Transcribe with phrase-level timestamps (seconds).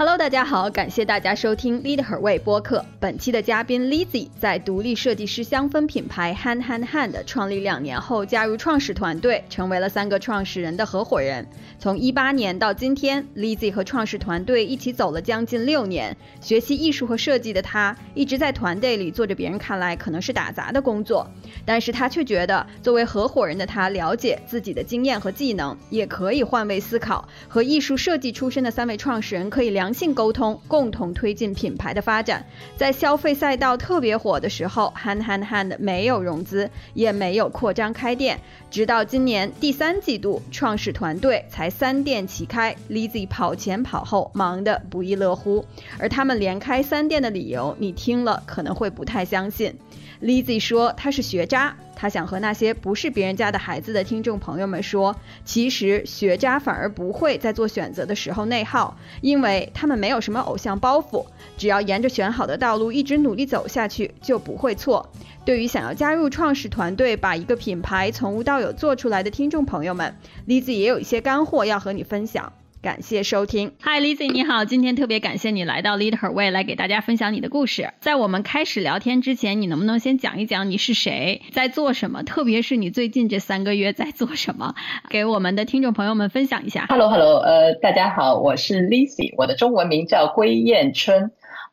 [0.00, 2.82] Hello，大家好，感谢大家收听 Lead Her Way 播客。
[2.98, 11.46] 本期的嘉宾 Lizzy 在独立设计师香氛品牌 Hand Hand Hand 创立两年后，加入创始团队，成为了三个创始人的合伙人。
[11.78, 16.16] 从一八年到今天，Lizzy 和创始团队一起走了将近六年。
[16.40, 21.28] 学习艺术和设计的他，一直在团队里做着别人看来可能是打杂的工作，
[21.66, 29.89] 但是他却觉得，作为合伙人的他，了解自己的经验和技能，也可以换位思考，和艺术设计出身的三位创始人可以聊。
[29.92, 32.44] 性沟通，共同推进品牌的发展。
[32.76, 38.38] 在消费赛道特别火的时候，Hand Hand Hand 没有融资，也没有扩张开店，
[38.70, 45.64] 直到今年第三季度，创始团队才三店齐开，Lizzy 跑前跑后，忙得不亦乐乎。
[45.98, 49.74] 而他们连开三店的理由，你听了可能会不太相信。
[50.22, 51.76] Lizzy 说他是学渣。
[51.94, 61.26] 他想和那些不是别人家的孩子的听众朋友们说，其实学渣反而不会在做选择的时候内耗，因为他们没有什么偶像包袱，
[61.58, 65.12] 只要沿着选好的道路一直努力走下去，就不会错。
[65.44, 70.16] 对于想要加入创始团队，把一个品牌从无到有做出来的听众朋友们
[70.48, 72.50] ，Lizzy 也有一些干货要和你分享。
[72.82, 77.92] 感谢收听，Hi Lizzy，你好，今天特别感谢你来到 Lead Her Way 来给大家分享你的故事。
[78.00, 82.22] 在我们开始聊天之前，你能不能先讲一讲你是谁，在做什么？
[82.22, 84.74] 特别是你最近这三个月在做什么，
[85.10, 86.86] 给我们的听众朋友们分享一下。
[86.88, 91.30] Hello，Hello，呃，大家好，我是 Lizzy，我的中文名叫归燕春。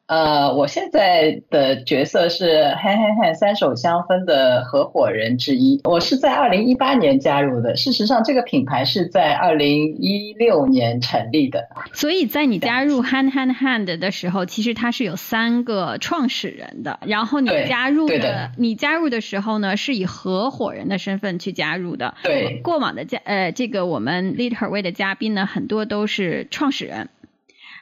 [0.08, 5.82] 呃，我现在的角色是 Han Han Han 三手香氛的合伙人之一。
[5.84, 11.68] 我是在二零一八年加入的，事实上这个品牌是在二零一六年成立的。
[11.92, 17.00] 所以在你加入 Han Han Han 的时候，其实它是有三个创始人的。
[17.06, 22.16] 然后你加入的，你加入的时候呢，是以合伙人的身份去加入的。
[22.24, 22.62] 对。
[22.64, 27.10] 过往的嘉呃，这个我们 Lead Her Way 的嘉宾呢，很多都是创始人。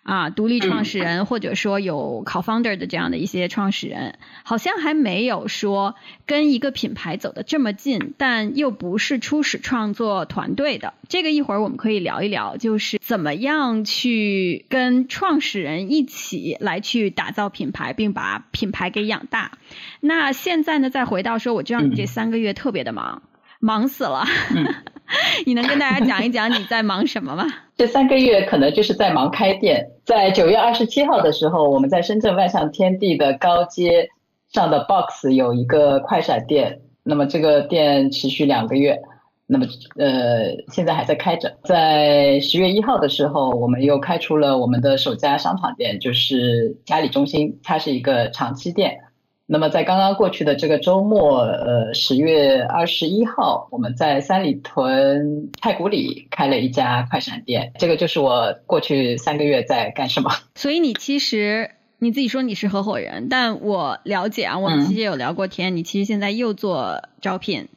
[0.06, 5.96] 啊，独立创始人或者说有 co-founder 的这样的一些创始人，好像还没有说
[6.28, 10.94] 跟一个品牌走得这么近，但又不是初始创作团队的。
[11.10, 19.54] 这个一会儿我们可以聊一聊，就是怎么样去跟创始人一起来去打造品牌，并把品牌给养大。
[20.02, 23.24] 那现在呢，再回到说，我知道你这三个月特别的忙，
[23.60, 24.24] 忙死了。
[25.48, 27.48] 你能跟大家讲一讲你在忙什么吗？
[27.76, 29.88] 这三个月可能就是在忙开店。
[30.06, 34.08] 在九月二十七号的时候，我们在深圳万象天地的高街
[34.50, 36.82] 上的 Box 有一个快闪店。
[37.02, 39.02] 那么这个店持续两个月，
[39.48, 39.66] 那么
[39.98, 41.58] 呃现在还在开着。
[41.64, 49.00] 在十月一号的时候，我们又开出了我们的首家商场店，就是嘉里中心，它是一个长期店。
[49.48, 57.72] 那么在刚刚过去的这个周末，呃，十月二十一号，我们在三里屯太古里开了一家快闪店。
[57.78, 60.32] 这个就是我过去三个月在干什么。
[60.56, 61.70] 所以你其实
[62.00, 67.68] 你自己说你是合伙人，但我了解啊，我们其实有聊过天，你其实现在又做招聘，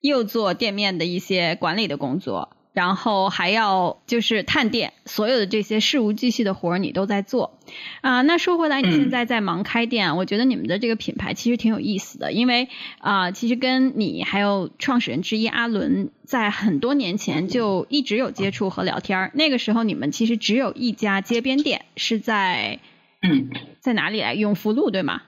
[0.00, 2.50] 又做店面的一些管理的工作。
[2.78, 7.58] 然后还要就是探店，所有的这些事无巨细的活儿你都在做
[8.02, 8.22] 啊。
[8.22, 12.68] 那说回来，你现在在忙开店，我觉得你们的这个品牌其实挺有意思的，因为
[13.00, 19.32] 啊，其实跟你还有创始人之一阿伦在很多年前就一直有接触和聊天儿。
[19.34, 22.78] 那个时候你们其实只有一家街边店，是在
[23.22, 23.50] 嗯，
[23.80, 24.34] 在哪里来？
[24.34, 25.22] 永福路对吗？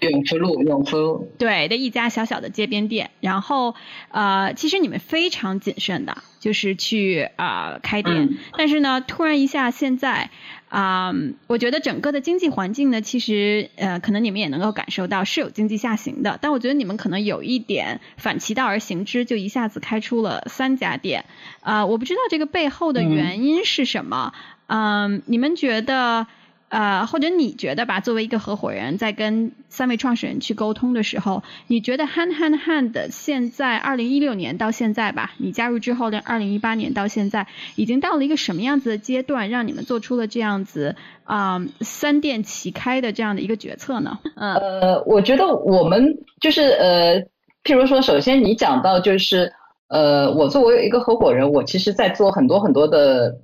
[0.00, 3.74] 永福路，永福对的一家小小的街边店，然后
[4.10, 10.28] 呃，其实你们非常谨慎的，就是去啊开店，但是呢，突然一下现在
[10.68, 11.14] 啊，
[11.46, 21.24] 我觉得整个的经济环境呢，其实呃，可能你们也能够感受到是有经济下行的，但我觉得你们可能有一点反其道而行之，就一下子开出了三家店。
[21.60, 24.34] 啊，我不知道这个背后的原因是什么，
[24.66, 26.26] 嗯，你们觉得？
[26.68, 37.46] 呃，或者你觉得吧，作为一个合伙人，在跟三位创始人去沟通的时候，你觉得 Hand Hand Hand 现在二零一六年到现在吧，你加入之后的二零一八年到现在，
[37.76, 44.18] 已经到了一个什么样子的阶段，让你们做出了这样子啊三店齐开的这样的一个决策呢？
[44.34, 47.20] 呃，我觉得我们就是呃，
[47.62, 49.52] 譬如说，首先你讲到就是
[49.88, 53.38] 呃，我作为一个合伙人，我其实在做很多很多的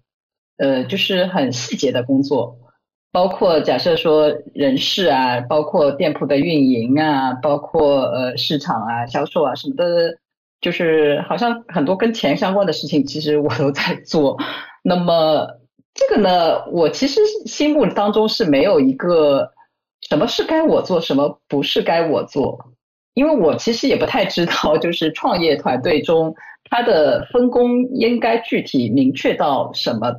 [0.58, 2.58] 呃，就是很细节的工作。
[3.12, 10.16] 包括假设说人事啊，包括店铺的运营啊，包括呃市场啊、销售啊什么的，
[10.62, 14.38] 就是好像很多跟钱相关的事情，其实我都在做。
[14.82, 15.46] 那么
[15.92, 19.52] 这个呢，我其实心目当中是没有一个
[20.08, 22.58] 什么是该我做，什么不是该我做，
[23.12, 26.34] 因为我其实也不太知道， 就是创业团队中
[26.70, 30.14] 它的分工应该具体明确到什么。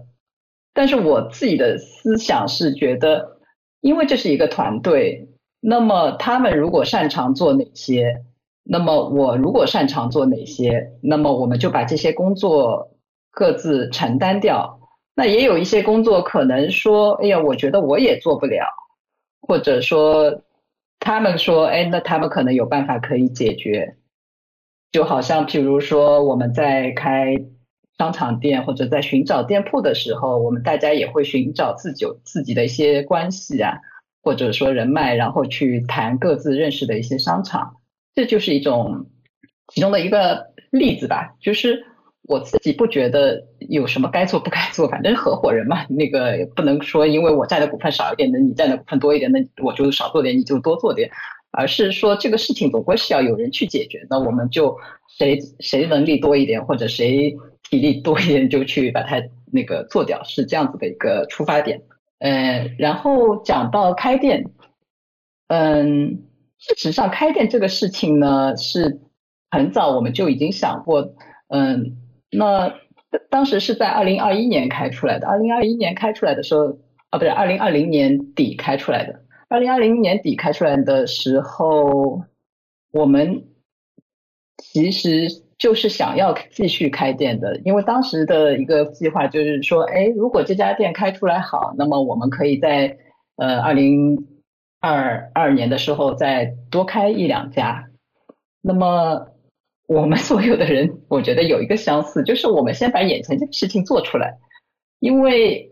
[0.76, 3.38] 但是我自己的思想是觉得，
[3.82, 5.28] 因为这是一个团队，
[5.60, 8.24] 那么他们如果擅长做哪些，
[8.64, 12.90] 那么我如果擅长做哪些，那么我们就把这些工作
[13.30, 14.80] 各自承担掉。
[15.14, 18.66] 那也有一些工作可能说，哎呀，我觉得我也做不了，
[19.42, 20.42] 或者说
[21.00, 23.96] 他们说，哎，那他们可能有办法可以解决。
[24.92, 27.38] 就好像譬如说我们在开。
[28.04, 33.78] 商场店或者在寻找店铺的时候，我们大家也会寻找自己自己的一些关系啊，
[34.22, 37.78] 或者说人脉，然后去谈各自认识的一些商场，
[38.14, 39.06] 这就是一种
[39.70, 41.34] 其中的一个例子吧。
[41.40, 41.86] 就是
[42.24, 51.10] 我自己不觉得有什么该做不该做，反正合伙人嘛， 那个不能说因为我占的股份少一点，那你占的股份多一点，那我就少做点，你就多做点，
[51.52, 54.78] 而是说这个事情总归是要有人去解决，那我们就
[55.18, 57.34] 谁谁能力多一点，或者谁。
[57.74, 59.20] 体力多一点就去把它
[59.52, 61.82] 那个做掉，是这样子的一个出发点。
[62.20, 64.46] 嗯，然后讲到开店，
[65.48, 66.22] 嗯，
[66.60, 69.02] 事实上开店这个事情呢，是
[69.50, 71.16] 很早我们就已经想过，
[71.48, 71.98] 嗯，
[72.30, 72.72] 那
[73.32, 75.28] 当时是在二零二一年开出来的。
[75.28, 76.78] 二零二一年开出来的时候，
[77.10, 79.20] 啊，不是二零二零年底开出来的。
[79.50, 82.22] 二零二零年底开出来的时候，
[82.92, 83.46] 我们
[84.60, 85.42] 其实。
[85.64, 92.98] 就是想要继续开店的，因为当时的一个计划就是说，哎，如果这家店开出来好，那么我们可以在
[93.38, 94.28] 呃二零
[94.82, 97.88] 二二年的时候再多开一两家。
[98.62, 99.28] 那么
[99.88, 104.38] 我们所有的人，我觉得有一个相似，就是我们先把眼前这个事情做出来，
[105.00, 105.72] 因为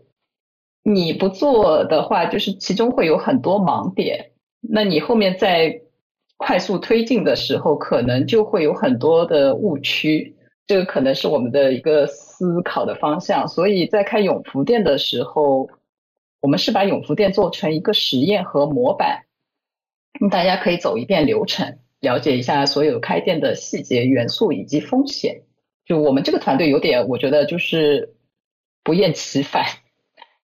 [0.82, 4.30] 你不做的话，就是其中会有很多盲点，
[4.62, 5.81] 那你后面再。
[6.44, 10.34] 快速推进的时候，可能就会有很多的误区，
[10.66, 13.46] 这个可能是我们的一个思考的方向。
[13.46, 15.70] 所以在开永福店的时候，
[16.40, 19.22] 我们是把永福店做成一个实验和模板，
[20.32, 25.42] 大家可以走一遍流程，了解一下所有开店的细节元素以及风险。
[25.86, 28.14] 就我们这个团队有点，我觉得就是
[28.82, 29.64] 不厌其烦。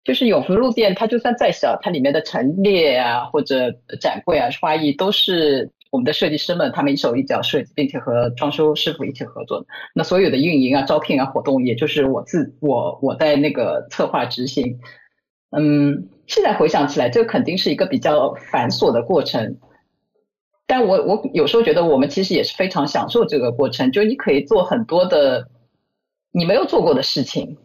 [0.04, 9.66] 就是永福路店，它就算再小，它里面的陈列啊，或者展柜啊、花艺都是我们的设计师们他们一手一脚设计，并且和装修师傅一起合作。
[9.94, 14.78] 那所有的运营啊、招聘啊、活动，也就是我自我我在那个策划执行。
[15.52, 19.58] 嗯，现在回想起来，这肯定是一个比较繁琐的过程。
[20.68, 25.48] 但我我有时候觉得，我们其实也是非常享受这个过程，就你可以做很多的
[26.34, 27.58] 你没有做过的事情。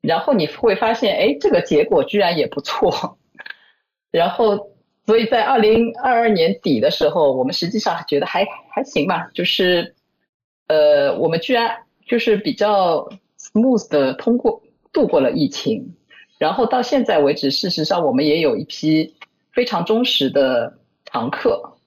[0.00, 3.18] 然后你会发现，哎，这个结果居然也不错。
[4.12, 4.70] 然后，
[5.06, 9.94] 所以在二零二二年底的时候，我们实际上觉得还还行吧，就是，
[10.66, 13.08] 呃，我们居然就是比较
[13.38, 14.62] smooth 的通过
[14.92, 15.94] 度过了疫情。
[16.38, 19.14] 然后到现在为止，事实上我们也有一批
[19.52, 21.78] 非常忠实的常客，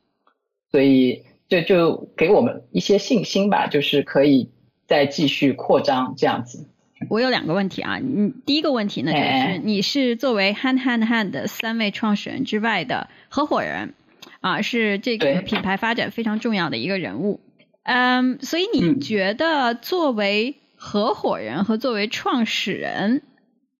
[0.72, 4.50] 所以这就给我们一些信心吧，就是可以
[4.88, 6.66] 再继续扩张这样子。
[7.08, 13.94] 我有两个问题啊，你，第一个问题呢，就是你是作为 Hand Hand Hand 的三位创始人之外的合伙人，
[14.42, 17.40] 啊，是这个品牌发展非常重要的一个人物，
[17.84, 23.22] 嗯，所以你觉得作为合伙人和作为创始人，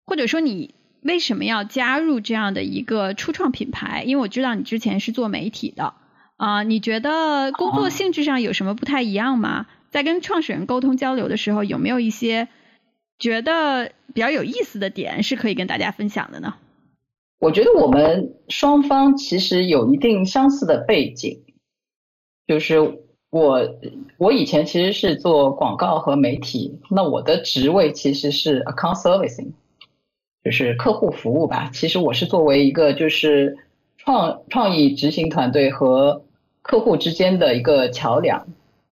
[0.06, 4.04] 或者说你为什么要加入这样的一个初创品牌？
[4.08, 5.94] 因为我知道你之前是做媒体的，
[6.38, 9.68] 啊，你觉得工作性质上有什么不太一样吗？
[9.90, 12.48] 在跟创始人沟通交流的时候，有没有一些？
[13.20, 16.56] 觉得比较有意思的点是可以跟大家分享的呢。
[17.40, 21.42] 我觉得我们双方其实有一定相似的背景，
[22.48, 22.80] 就是
[23.30, 23.62] 我
[24.18, 29.52] 我以前其实是做广告和媒体，那我的职位其实是 account servicing，
[30.44, 31.70] 就是客户服务吧。
[31.74, 33.58] 其实我是作为一个就是
[33.98, 36.26] 创创意执行团队和
[36.62, 38.48] 客户之间的一个桥梁。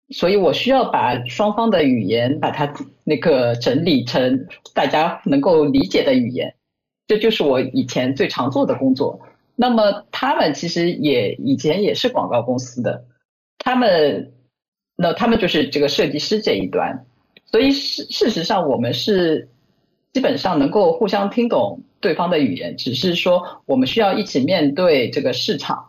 [0.10, 2.72] 所以我需要把双方的语言把它
[3.04, 6.54] 那个整理成大家能够理解的语言，
[7.08, 9.20] 这就是我以前最常做的工作。
[9.56, 13.06] 那么他们其实也以前也是广告公司的，
[13.58, 14.34] 他们
[14.96, 17.08] 那他们就是这个设计师这一端，
[17.46, 19.50] 所以事事实上我们是
[20.14, 25.88] 基本上能够互相听懂对方的语言，只是说我们需要一起面对这个市场，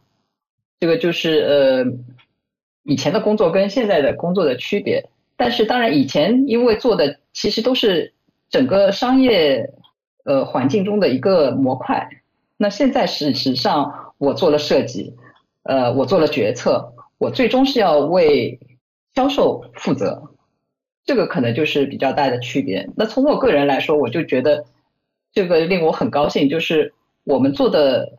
[0.81, 2.16] 这个就是呃。
[2.87, 5.05] 以前的工作跟现在的工作的区别，
[5.37, 8.15] 但是当然以前因为做的其实都是
[8.49, 9.69] 整个商业
[10.25, 12.09] 呃环境中的一个模块，
[12.57, 15.15] 那现在事实上我做了设计，
[15.65, 18.59] 呃我做了决策，我最终是要为
[19.15, 20.31] 销售负责，
[21.05, 22.89] 这个可能就是比较大的区别。
[22.97, 24.65] 那从我个人来说，我就觉得
[25.33, 28.19] 这个令我很高兴，就是我们做的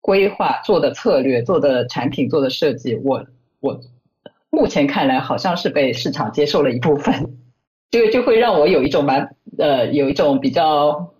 [0.00, 3.24] 规划、做的策略、做的产品、做的设计，我
[3.64, 3.80] 我
[4.50, 7.38] 目前看来好像是被市场接受了一部分，
[7.90, 11.14] 这个就会让我有一种蛮呃有一种比较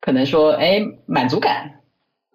[0.00, 1.80] 可能说哎满足感，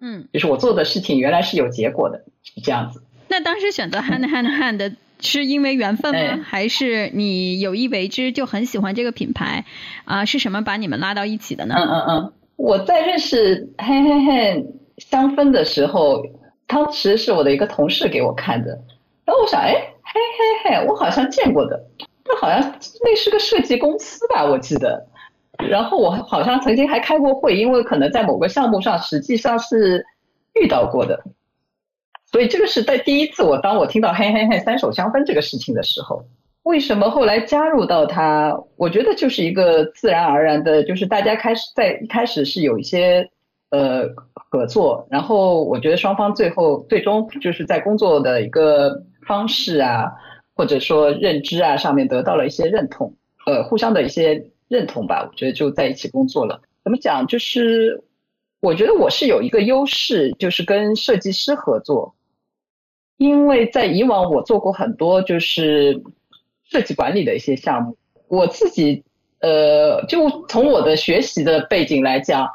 [0.00, 3.02] 嗯，就是我做的事情原来是有结果的，是这样子。
[3.26, 6.44] 那当时选择 hand hand hand 是因为缘分吗？
[6.44, 9.64] 还是你有意为之就很喜欢这个品牌
[10.04, 10.24] 啊？
[10.24, 11.74] 是什么把你们拉到一起的呢？
[11.76, 14.66] 嗯嗯嗯，我在认识 hand hand hand
[14.98, 16.22] 香氛的时候，
[16.68, 18.80] 当时是我的一个同事给我看的，
[19.28, 20.20] 然后我想，哎嘿
[20.64, 21.78] 嘿嘿，我好像见过的，
[22.24, 22.60] 这好像
[23.04, 25.06] 那是个设计公司吧，我记得。
[25.68, 30.02] 然后我好像曾经还开过会，因为可能在某个项目上实际上是
[30.54, 31.22] 遇到过的。
[32.24, 36.24] 所以这个是在第一次我当我听到嘿嘿嘿三手香氛这个事情的时候，
[36.62, 38.58] 为什么后来加入到它？
[38.76, 43.28] 我觉得就是一个自然而然的，就是大家开始在一开始是有一些
[43.72, 50.10] 呃合作，然后我觉得双方最后最终就是在工作的一个方式啊，
[50.56, 53.14] 或者说认知啊上面得到了一些认同，
[53.46, 56.60] 呃互相的一些认同吧，我觉得就在一起工作了。
[56.82, 57.26] 怎么讲？
[57.26, 58.02] 就是
[58.60, 62.14] 我觉得我是有一个优势，就是跟设计师合作。
[63.18, 66.02] 因为在以往我做过很多就是
[66.70, 67.96] 设计管理的一些项目，
[68.28, 69.02] 我自己
[69.40, 72.48] 呃就从我的学习的背景来讲，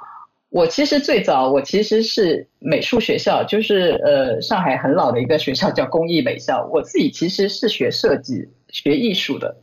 [0.53, 9.57] 我其实最早我其实是美术学校，就是呃上海很老的一个学校叫工艺美校，我自己其实是学设计学艺术的，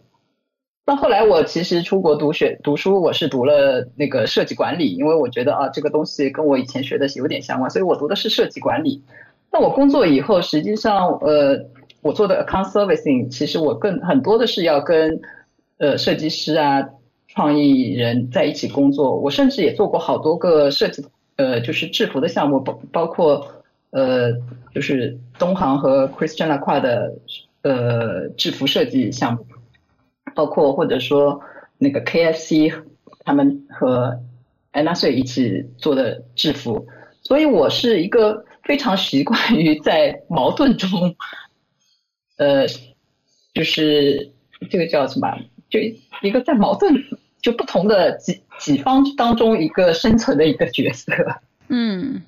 [0.85, 9.01] 到后来我其实出国读学读书，我是读了那个设计管理，因为我觉得啊这个东西跟我以前学的有点相关，所以我读的是设计管理。
[9.53, 11.57] 那我工作以后，实际上，呃，
[12.03, 15.21] 我做的 account servicing，其实我更很多的是要跟
[15.79, 16.85] 呃设计师啊、
[17.35, 19.17] 创意人在一起工作。
[19.17, 21.05] 我甚至也做过好多个设计，
[21.37, 23.47] 呃，就是制服的项目，包包括
[23.91, 24.33] 呃，
[24.75, 27.15] 就是东航和 Christian Lacroix 的
[27.63, 29.47] 呃制服设计项目，
[30.35, 31.41] 包括或者说
[31.79, 32.75] 那个 KFC
[33.25, 34.21] 他们和
[34.71, 36.87] 安娜穗一起做的制服，
[37.23, 38.45] 所以我是一个。
[38.63, 41.17] 非常习惯于在矛盾中，
[42.37, 42.67] 呃，
[43.53, 44.31] 就是
[44.71, 45.27] 这个叫什么？
[45.71, 45.81] 就
[46.23, 46.95] 一个在矛盾
[47.43, 51.13] 就不同的几几方当中一个生存的一个角色。
[51.69, 52.23] 嗯。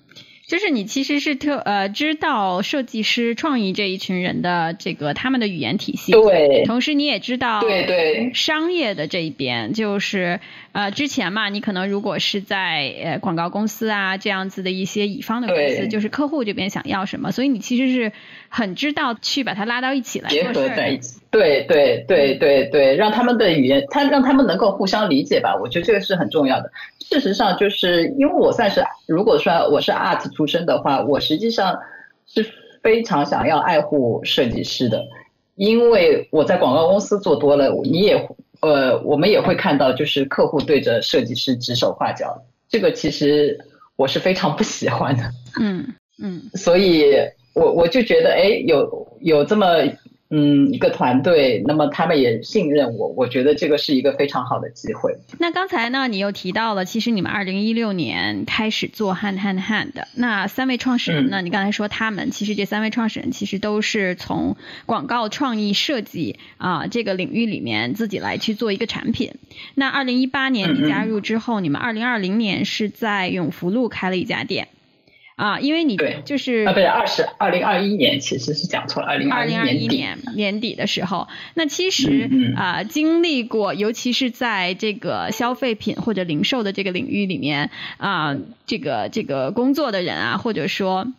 [0.45, 8.33] 就是你其实是特呃知道设计师创意这一群人的这个他们的语言体系，对，同时你也知道对对。
[8.35, 10.41] 商业的这一边，就是
[10.73, 18.13] 呃之前嘛，你可能如果是在呃广告公司啊这样子的一些乙方的公司，就是客户这边想要什么，所以你其实是
[18.51, 26.71] 很知道去把它拉到一起来结合在一起，对对对对对，让他们的语言，他让他们能够互相理解吧，我觉得这个是很重要的。
[27.01, 31.79] 事实上，就是因为我算是，如果说我是 art 出身的话，我实际上
[32.27, 32.47] 是
[32.83, 35.03] 非常想要爱护设计师的，
[35.55, 38.29] 因为我在广告公司做多了，你也
[38.61, 43.59] 呃，我们也会看到，就是客户对着设计师指手画脚，这个其实
[43.97, 45.23] 我是非常不喜欢的。
[45.59, 45.83] 嗯
[46.23, 47.15] 嗯，所以
[47.55, 49.67] 我我就觉得，哎，有有这么。
[50.35, 55.15] 嗯，一个团队，那么他们也信任我，我觉得这个是一个非常好的机会。
[55.39, 61.43] 那刚才呢，你又提到了，其实你们二零一六年开始做 Hand Hand Hand 的那三位创始人呢？
[61.43, 69.35] 你刚才说他们，其实这三位创始人其实都是从广告创意设计啊这个领域里面自己来去做一个产品。
[69.75, 74.69] 那二零一八年你加入之后，你们二零二零年是在永福路开了一家店。
[75.37, 88.37] 啊，因为你就是啊，不是二十二零二一年，其实是讲错了，二零二一年年底的时候，那其实啊，经历过，尤其是在这个消费品或者零售的这个领域里面啊，
[88.67, 91.13] 这个这个工作的人啊，或者说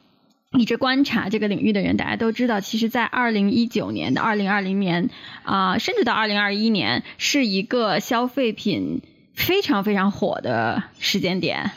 [0.51, 5.09] 一直观察这个领域的人，大家都知道，其实，在二零一九年的二零二零年
[5.41, 9.01] 啊，甚至到二零二一年，是一个消费品
[9.33, 11.71] 非常非常火的时间点。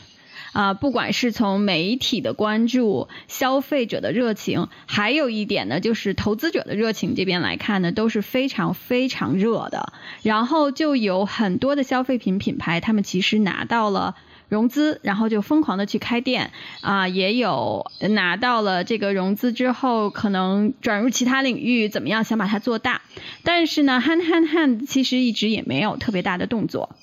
[0.57, 9.93] 啊，不管是从媒体的关注、消费者的热情，还有一点呢，就是投资者的热情这边来看呢，都是非常非常热的。
[10.23, 14.15] 然后就有很多的消费品品牌，他们其实拿到了
[14.49, 16.49] 融资，然后就疯狂的去开店
[16.81, 23.03] 啊，也有拿到了这个融资之后，可能转入其他领域，怎么样想把它做大。
[23.43, 26.95] 但是呢，hand hand hand 其实一直也没有特别大的动作。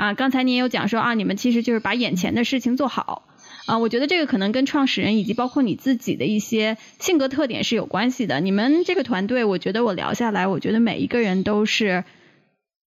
[0.00, 3.28] 啊，刚才你也有讲说啊，你们其实就是把眼前的事情做好
[3.66, 3.76] 啊。
[3.76, 8.40] 我觉得这个可能跟创始人以及包括你自己的一些性格特点是有关系的。
[8.40, 12.04] 你们这个团队，我觉得我聊下来，我觉得每一个人都是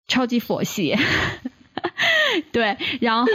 [0.06, 0.96] 超级佛系，
[2.52, 3.30] 对，然后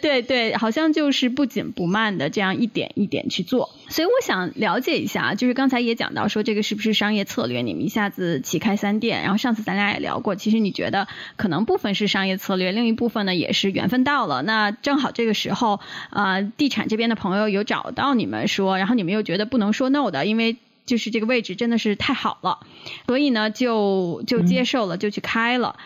[0.00, 3.70] 对对，好像就是不紧不慢的这样一点一点去做。
[3.88, 7.62] 所以我想了解一下，就是刚才也讲到说这个是不是商业策略？
[7.62, 14.42] 你们一下子起开三店，然后上次咱俩也聊过，其实你觉得可能部分是商业策略，另一部分呢也是缘分到了。
[14.42, 15.80] 那正好这个时候
[16.10, 22.60] 啊，地产这边的朋友有找到你们说，然后你们又觉得不能说 no 的，因为就是这个位置真的是太好了，
[23.06, 25.76] 所以呢就就接受了，就去开了。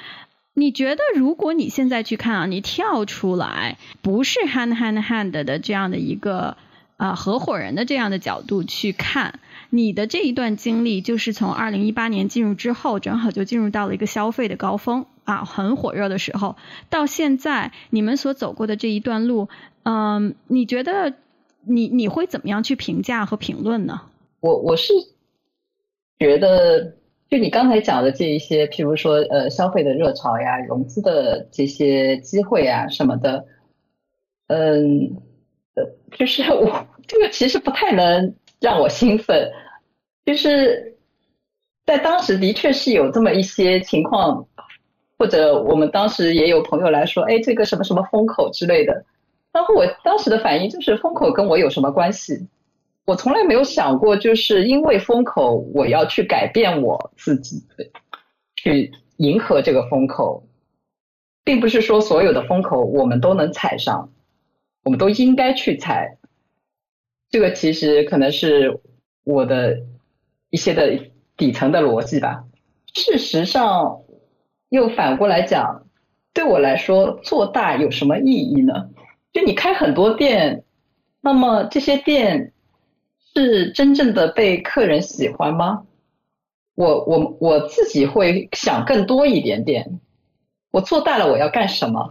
[0.54, 6.58] 你觉得，如果你现在去看啊，你跳出来，不是 hand hand hand 的这样的一个
[6.98, 9.40] 啊合伙人的这样的角度去看，
[9.70, 16.56] 你的这一段经历，就是从二零一八年进入之后，正好就进入到了一个消费的高峰啊，很火热的时候，
[16.90, 19.48] 到现在你们所走过的这一段路，
[19.84, 21.14] 嗯，你觉得
[21.64, 24.02] 你你会怎么样去评价和评论呢？
[24.40, 24.92] 我我是
[26.18, 26.96] 觉得。
[27.32, 33.46] 就你刚才讲的这一些，譬如说，呃，消费的热潮呀，融资的这些机会啊什么的，
[34.48, 35.16] 嗯，
[35.74, 35.82] 呃，
[36.14, 39.50] 就是 我这个其实不太能让我兴奋，
[40.26, 40.98] 就是
[41.86, 44.46] 在当时的确是有这么一些情况，
[45.16, 49.06] 或者我们当时也有朋友来说，哎，这个什么什么风口之类的，
[49.54, 52.46] 然后我当时的反应就是风口跟我有什么关系？
[53.04, 57.66] 我从来没有想过，就是因为风口，我要去改变我自己，
[58.54, 60.46] 去迎合这个风口，
[61.42, 64.12] 并不是说所有的风口我们都能踩上，
[64.84, 66.16] 我们都应该去踩。
[67.28, 68.80] 这个其实可能是
[69.24, 69.80] 我的
[70.50, 72.44] 一些的底层的逻辑吧。
[72.94, 74.02] 事实上，
[74.68, 75.88] 又反过来讲，
[76.32, 78.90] 对我来说，做大有什么意义呢？
[79.32, 80.62] 就你开很多店，
[81.20, 82.51] 那么这些店。
[83.34, 85.84] 是真正的被客人喜欢吗？
[86.74, 90.00] 我我我自己会想更多一点点。
[90.70, 92.08] 我做大了，我要干什么？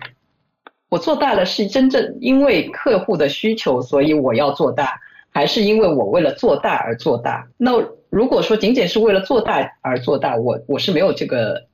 [0.89, 7.47] 我做大了是真正因为客户的需求，所以我要做大，还是因为我为了做大而做大？
[7.57, 7.71] 那
[8.09, 11.67] 如果说仅仅是为了做大而做大，我我是没有这个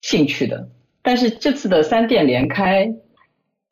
[0.00, 0.68] 兴趣的。
[1.02, 2.94] 但是这次的三店连开，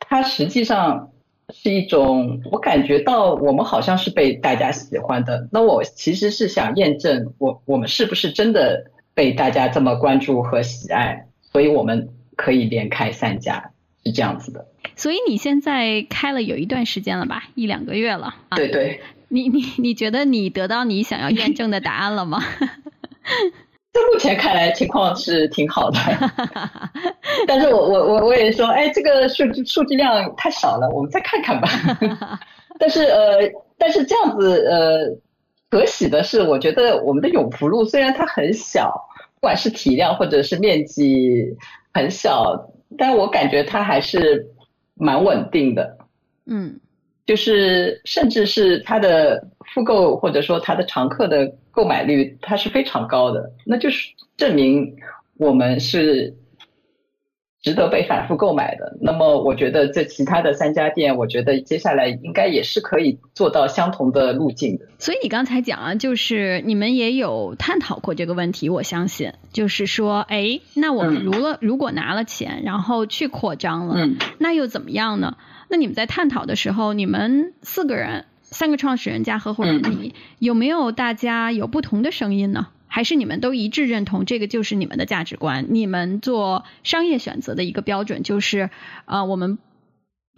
[0.01, 1.13] 它实际上。
[1.55, 5.49] 是一种，我感觉到我们好像是被大家喜欢的。
[5.53, 11.27] 那我其实是想验证，我我们是不是真的被大家这么关注和喜爱？
[11.53, 13.71] 所以我们可以连开三家，
[14.05, 14.67] 是这样子的。
[14.97, 17.49] 所以你现在开了有一段时间了吧？
[17.55, 18.35] 一两个月了。
[18.51, 19.01] 对对。
[19.29, 22.41] 你你你觉得你得到你想要验证的答案了吗？
[23.97, 25.99] 在目前看来，情况是挺好的。
[27.49, 31.69] 但是我我我我也说，哎，这个数据数据量太少了，我们再看看吧。
[32.79, 33.39] 但是呃，
[33.79, 35.19] 但是这样子呃，
[35.71, 38.93] 可喜的是，我觉得我们的永福路虽然它很小，
[39.37, 41.57] 不管是体量或者是面积
[41.95, 44.47] 很小，但我感觉它还是
[44.95, 45.97] 蛮稳定的。
[46.45, 46.79] 嗯。
[47.27, 54.97] 就是甚至是它的复购或者说它的常客的购买率，它是非常高的，那就是证明
[55.37, 56.33] 我们是
[57.67, 58.97] 值得被反复购买的。
[59.01, 64.87] 那么我觉得这其他的三家店，我觉得接下来应该也是可以做到相同的路径的。
[65.01, 75.37] 所以你刚才讲啊，就是你们也有探讨过这个问题，我相信就是说，哎，那我们如了如果拿了钱，然后去扩张了，那又怎么样呢？
[75.69, 82.69] 那你们在探讨的时候，你们四个人，三个创始人加合伙人，你有没有大家有不同的声音呢？
[82.97, 85.67] 还是你们都一致认同这个就是你们的价值观？
[85.69, 88.71] 你们做商业选择的一个标准就是，
[89.05, 89.59] 呃，我们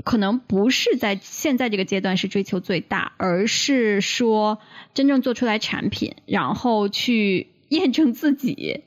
[0.03, 4.59] 可能不是在现在这个阶段是追求最大，而是说
[4.93, 8.81] 真正做出来产品，然后去验证自己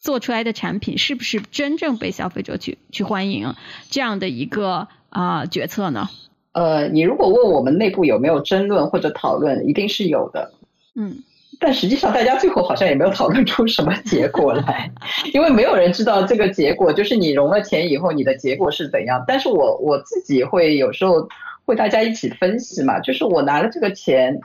[0.00, 3.54] 做出来的产品是不是真正被消费者去去欢迎
[3.90, 4.88] 这样的一个。
[5.10, 6.08] 啊，决策呢？
[6.52, 10.52] 呃，你如果问我们内部有没有争论或者讨论，一定是有的。
[10.94, 11.24] 嗯，
[11.60, 14.90] 但实际上大家最后好像也没有讨论出什么结果来，
[15.34, 19.24] 因为没有人知道这个结果，就是你融了钱以后你的结果是怎样。
[19.26, 21.28] 但是我我自己会有时候
[21.64, 24.40] 会大家一起分析嘛，就是我拿了这个钱，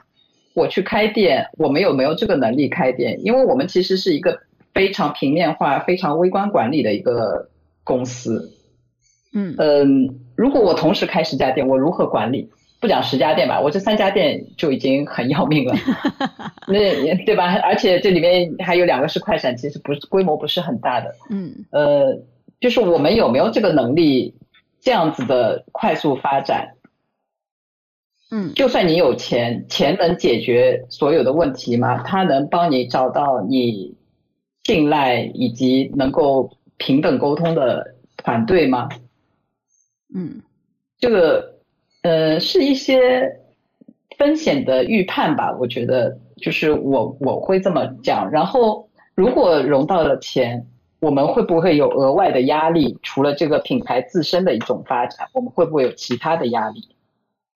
[0.54, 3.18] 我去开店，我们有没有这个能力开店？
[3.22, 4.40] 因为我们其实是一个
[4.72, 7.48] 非常平面化、非常微观管理的一个
[7.84, 8.50] 公司。
[9.32, 12.50] 嗯嗯，如果我同时开十家店，我如何管理？
[12.84, 15.74] 不讲十家店吧，我这三家店就已经很要命了。
[16.68, 17.54] 那对吧？
[17.60, 21.10] 而且这里面还有两个是快闪，其实不是规模不是很大的。
[21.30, 22.20] 嗯呃，
[22.60, 24.34] 就是我们有没有这个能力
[24.82, 26.74] 这样子的快速发展？
[28.30, 32.02] 嗯，就算你有钱，钱能解决所有的问题吗？
[32.02, 33.96] 它能帮你找到你
[34.64, 38.90] 信赖以及能够平等沟通的团队吗？
[40.14, 40.42] 嗯，
[40.98, 41.53] 这个
[42.04, 43.40] 呃是一些
[44.18, 48.30] 风险的预判吧，我觉得就是我我会这么讲。
[48.30, 50.66] 然后如果融到了钱，
[51.00, 52.98] 我们会不会有额外的压力？
[53.02, 56.94] 除了这个品牌自身的一种发展，我们会不会有其他的压力？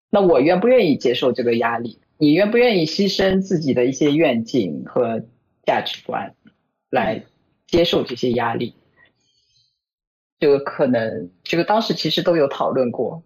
[0.09, 1.99] 那我愿不愿意接受这个压力？
[2.17, 5.23] 你愿不愿意牺牲自己的一些愿景和
[5.65, 6.35] 价值观
[6.89, 7.23] 来
[7.67, 8.75] 接受这些压力？
[10.41, 13.23] 这个可能，这个当时其实都有讨论过，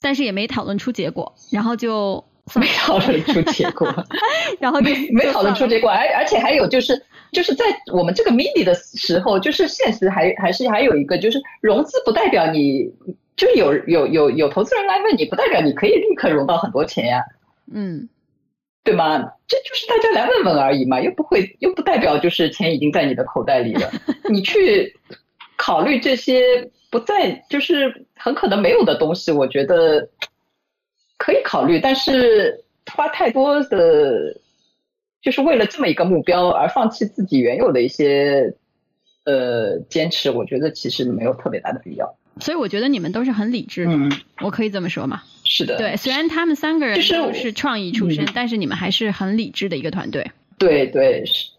[0.00, 2.22] 但是也没讨论出结果，然后就
[2.54, 3.92] 没讨论出结果，
[4.60, 7.00] 然后就没没讨论出结果，而而且还有就是，
[7.32, 12.84] 就是在我们这个 mini 的时候，就是现实还还是还有一个，就是融资不代表你，
[13.36, 17.22] 就是有有有有投资人来问你，不代表你可以立刻融到很多钱呀，
[17.72, 18.08] 嗯，
[18.84, 19.18] 对吗？
[19.48, 23.90] 这就是大家来问问而已嘛，又不会又不代表就是钱已经在你的口袋里了，
[24.28, 24.94] 你去。
[25.58, 30.08] 考虑这些不在就是很可能没有的东西，我觉得
[31.18, 34.40] 可以考虑，但是花太多的，
[35.20, 38.54] 就是为了这么一个目标而放弃自己原有的一些
[39.24, 42.16] 呃坚持，我觉得其实没有特别大的必要。
[42.40, 43.92] 所以我觉得你们都是很理智的，
[44.40, 45.22] 我可以这么说吗？
[45.44, 45.76] 是的。
[45.78, 50.30] 对，虽然他们三个人都是创意出身，但是你们还是很理智的一个团队。
[50.58, 51.50] 对对是。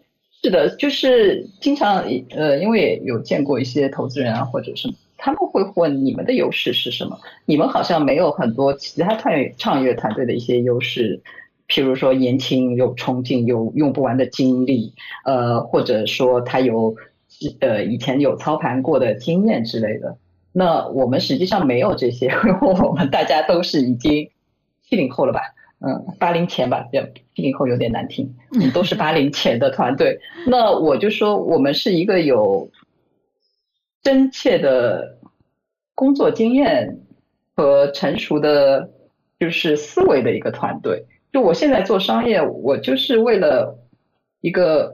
[0.43, 7.19] 是的，就是经常呃，因为有见过一些投资人啊，或者是他们会问你们的优势是什么？
[7.45, 11.21] 你们好像没有很多其他创业创业团队的一些优势，
[11.67, 14.93] 譬如说年轻、有冲劲、有用不完的精力，
[15.25, 16.95] 呃，或者说他有
[17.59, 20.17] 呃以前有操盘过的经验之类的。
[20.53, 24.29] 那我们实际上没有这些， 我们大家都是已经
[24.87, 25.41] 七零后了吧？
[25.79, 28.33] 嗯，八零前吧，这七零后有点难听，
[28.73, 30.19] 都是八零前的团队。
[30.47, 32.67] 那我就说，我们是一个有
[34.07, 35.17] 真切的
[35.93, 37.01] 工作经验
[37.53, 38.89] 和成熟的
[39.37, 41.05] 就是思维的一个团队。
[41.33, 43.77] 就我现在做商业，我就是为了
[44.39, 44.93] 一个，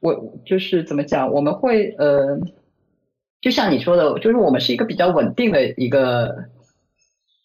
[0.00, 2.40] 我就是怎么讲，我们会呃，
[3.42, 6.46] 就像你说的，就是我们是一个比较稳定的一个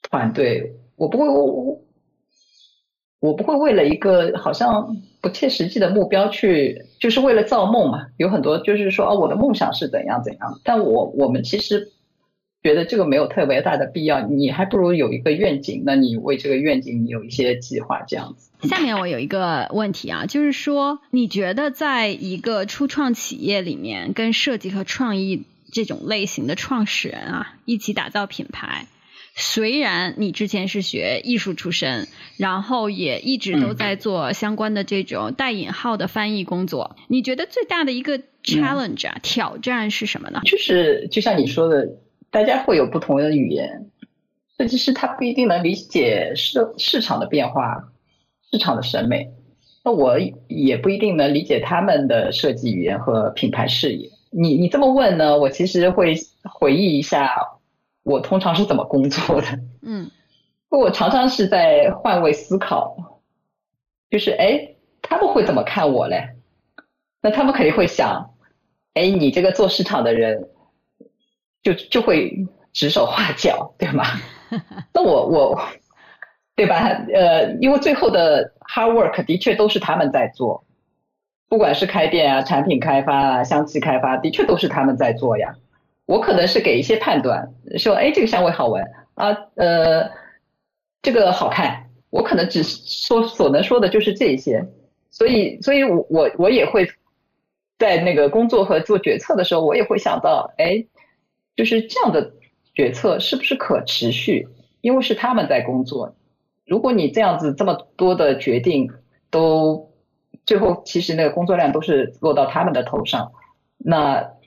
[0.04, 1.82] 团队，我不会我。
[3.20, 8.08] 我不会为了一个好像不切实际的目标去，就是为了造梦嘛。
[8.18, 10.60] 有很多就是说，哦，我的梦想是怎样怎样。
[10.64, 11.92] 但我我们其实
[12.64, 14.22] 觉得这个没有特别大的必要。
[14.22, 18.52] 你还不如有一个愿景，那你为这个愿景你有一些计划这样子。
[18.68, 28.88] 下面我有一个问题啊，就是说，你觉得在一个初创企业里面，跟设计和创意这种类型的创始人啊，一起打造品牌？
[29.42, 40.42] 虽然你之前是学艺术出身，然后也一直都在做相关的这种带引号的翻译工作，你觉得最大的一个 challenge 啊挑战是什么呢？
[40.44, 41.88] 就是就像你说的，
[42.30, 43.90] 大家会有不同的语言，
[44.58, 47.92] 设计师他不一定能理解市市场的变化、
[48.52, 49.32] 市场的审美，
[49.86, 54.10] 那我也不一定能理解他们的设计语言和品牌视野。
[54.32, 57.30] 你你这么问呢，我其实会回忆一下。
[58.10, 59.48] 我通常是怎么工作的？
[59.84, 60.10] 嗯，
[60.70, 63.22] 我常常是在换位思考，
[64.10, 66.30] 就是哎，他们会怎么看我嘞？
[67.22, 68.34] 那他们肯定会想，
[68.96, 70.50] 哎，你这个做市场的人，
[71.62, 74.06] 就就会指手画脚，对吗？
[74.94, 75.62] 那我我，
[76.56, 76.88] 对吧？
[77.14, 80.64] 呃，因为最后的 hard work 的确都是他们在做，
[81.48, 85.56] 不管是开店啊、产品开发啊、香气开发，的确都是他们在做呀。
[86.10, 90.10] 我可能是给一些判断，说哎这个香味好闻啊，呃
[91.04, 94.66] 这个好看，我可能只说所能说的就是这些，
[95.12, 96.90] 所以所以我我我也会
[97.78, 100.84] 在那个工作和做决策的时候，我也会想到，哎，
[101.56, 102.34] 就是这样的
[102.74, 104.48] 决策是不是可持续？
[104.82, 106.16] 因为是他们在工作，
[106.66, 108.90] 如果你这样子这么多的决定
[109.30, 109.92] 都
[110.44, 113.32] 最后其实那个工作量都是落到他们的头上，
[113.78, 114.39] 那。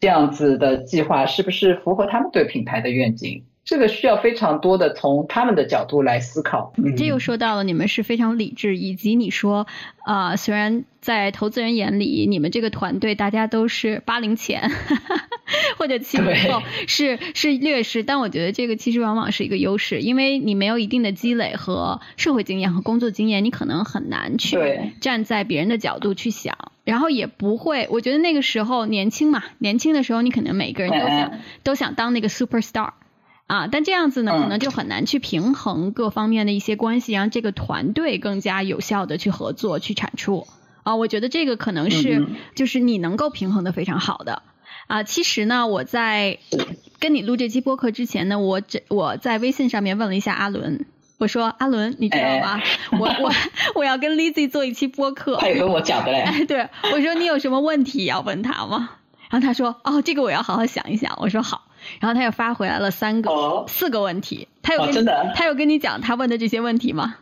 [0.00, 3.47] 这样子的计划是不是符合他们对品牌的愿景？
[3.68, 6.72] 这个需要非常多的从他们的角度来思考。
[6.96, 9.66] 这又说到了你们是非常理智，以及你说
[10.06, 14.70] 啊，虽然在投资人眼里，你们这个团队大家都是八零前
[15.76, 24.56] 或者七零后，是是劣势，但我觉得这个其实往往是一个优势，因为你没有一定的积累和社会经验和工作经验，你可能很难去
[25.02, 26.56] 站在别人的角度去想。
[26.84, 31.32] 然后也不会，我觉得那个时候年轻嘛，年轻的时候你可能每个人都想
[31.64, 32.92] 都想当那个 super star
[33.48, 40.46] 啊，但这样子呢，可能就很难去平衡各方面的一些关系，让这个团队更加有效的去合作去产出
[40.82, 40.96] 啊。
[40.96, 44.42] 我觉得这个可能是就是你能够平衡的非常好的
[44.86, 46.38] 啊，其实呢，我在
[47.00, 50.84] 跟你录这期播客之前呢，我这我在微信上面问了一下阿伦，
[51.16, 52.60] 我说阿伦，你知道吗？
[53.00, 53.32] 我我
[53.76, 55.38] 我要跟 Lizzy 做一期播客。
[55.38, 56.20] 他也跟我讲的嘞。
[56.20, 58.90] 哎， 对，我说你有什么问题要问他吗？
[59.30, 61.16] 然后他说，哦，这个我要好好想一想。
[61.22, 61.64] 我说好。
[62.00, 64.48] 然后他又发回来了三个、四个问题。
[64.62, 65.32] 他有真的？
[65.34, 67.16] 他有跟你讲他问的这些问题吗？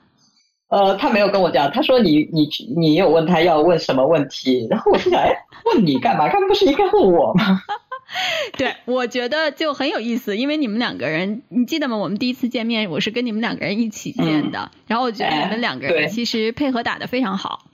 [0.69, 1.71] 呃，他没有跟我讲。
[1.71, 4.67] 他说你你你有问他要问什么问题？
[4.69, 5.31] 然后我就想，哎，
[5.67, 6.29] 问你干嘛？
[6.29, 7.63] 刚不是应该问我吗？
[8.57, 11.97] 对，我觉得就很有意思，因为你们两个人，你记得吗？
[11.97, 14.71] 我们第一次见面，我是跟你们两个人一起见的。
[14.87, 17.67] 然后我觉得你们两个人其实配合打得非常好，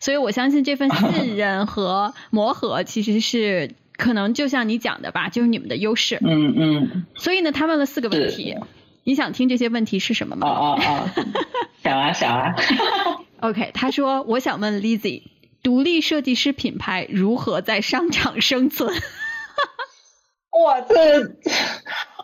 [0.00, 6.18] 所以我相信这份信任和磨合其实是可能就像你讲的吧，就是你们的优势。
[6.22, 7.06] 嗯嗯。
[7.16, 8.56] 所以呢，他问了四个问题，
[9.04, 10.48] 你想听这些问题是什么吗？
[10.48, 11.24] 哦哦哦！
[11.84, 12.54] 想啊想啊。
[13.40, 15.24] OK，他说我想问 Lizzy，
[15.62, 18.94] 独立设计师品牌如何在商场生存？
[20.64, 20.94] 哇，这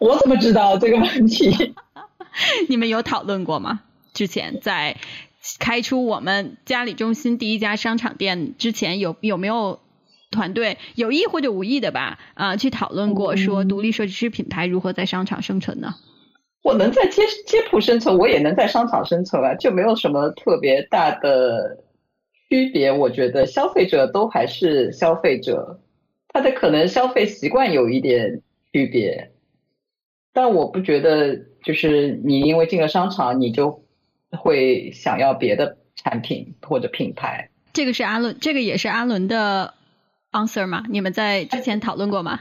[0.01, 1.75] 我怎么知道这个问题？
[2.69, 3.81] 你们有讨论过吗？
[4.13, 4.97] 之前在
[5.59, 9.81] 开出我们嘉里中心第一家商场店之前，有有没有
[10.35, 12.19] 团队有意或者无意的吧？
[12.35, 15.95] 啊，去讨论过说独立设计师品牌如何在商场生存呢？
[16.63, 21.79] 我能在街街铺生存，我也能在商场生存啊，就没有什么特别大的
[22.49, 22.91] 区别。
[22.91, 25.81] 我觉得消费者都还是消费者。
[26.29, 28.43] 他的可能消费习惯有一点
[28.73, 29.31] 区别，
[30.33, 33.85] 但我不觉得就是你因为进了商场，你就
[34.31, 37.51] 会想要别的产品或者品牌。
[37.73, 39.75] 这个是阿伦，这个也是阿伦的
[40.35, 40.85] answer 吗？
[40.91, 42.41] 你们在之前讨论过吗？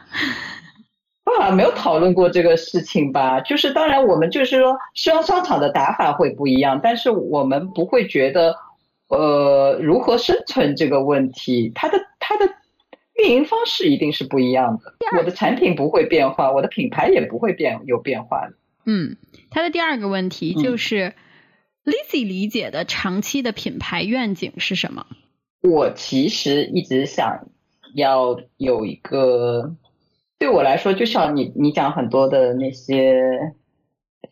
[1.40, 3.40] 啊，没有讨论过这个事情吧？
[3.40, 8.56] 就是当然，我们就是说，希望商场的打法会不一样，但是我们不会觉得，
[9.08, 12.50] 呃，如何生存这个问题，它的它的。
[13.16, 18.56] 运营方式一定是不一样的，我的产品不会变化，我的品牌也不会变有变化的。
[18.88, 19.18] 嗯，
[19.52, 21.14] 他的第二个问题就是
[21.86, 25.06] ，Lizzy 理解的长期的品牌愿景是什么？
[25.62, 27.46] 我其实一直想
[27.94, 29.76] 要有一个，
[30.38, 33.54] 对我来说，就像你你讲很多的那些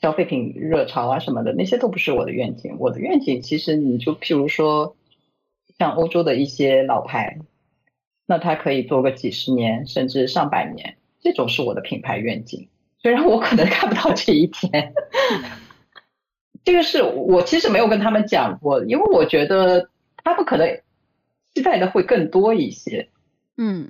[0.01, 2.75] 消费品热潮啊什么的，那些都不是我的愿景。
[2.79, 4.95] 我的愿景其实你就譬如说，
[5.77, 7.39] 像欧洲的一些老牌。
[8.27, 12.69] 那它可以做个几十年，甚至上百年，这种是我的品牌愿景。
[13.01, 14.93] 虽然我可能看不到这一天，
[16.63, 19.89] 这个是我其实没有跟他们讲过，因为我觉得
[20.23, 20.79] 他们可能
[21.53, 23.09] 期待的会更多一些。
[23.63, 23.89] 嗯，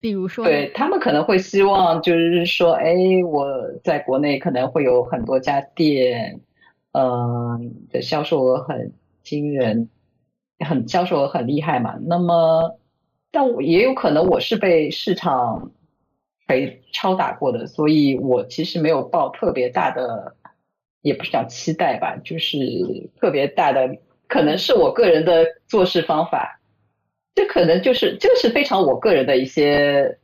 [0.00, 2.92] 比如说，对他们可能会希望就是说，哎，
[3.24, 3.46] 我
[3.84, 6.40] 在国内可能会有很多家店，
[6.90, 9.88] 嗯，的销售额很惊人，
[10.58, 11.96] 很销售额很厉害嘛。
[12.04, 12.80] 那么
[13.30, 15.70] 但我也有可能我是被市场
[16.48, 20.34] 被敲打过的，所以我其实没有抱特别大的，
[21.00, 22.58] 也不是讲期待吧，就是
[23.20, 26.59] 特别大的，可能是我个人的做事方法，
[27.34, 30.18] 这可能就是这个是非常我个人的一些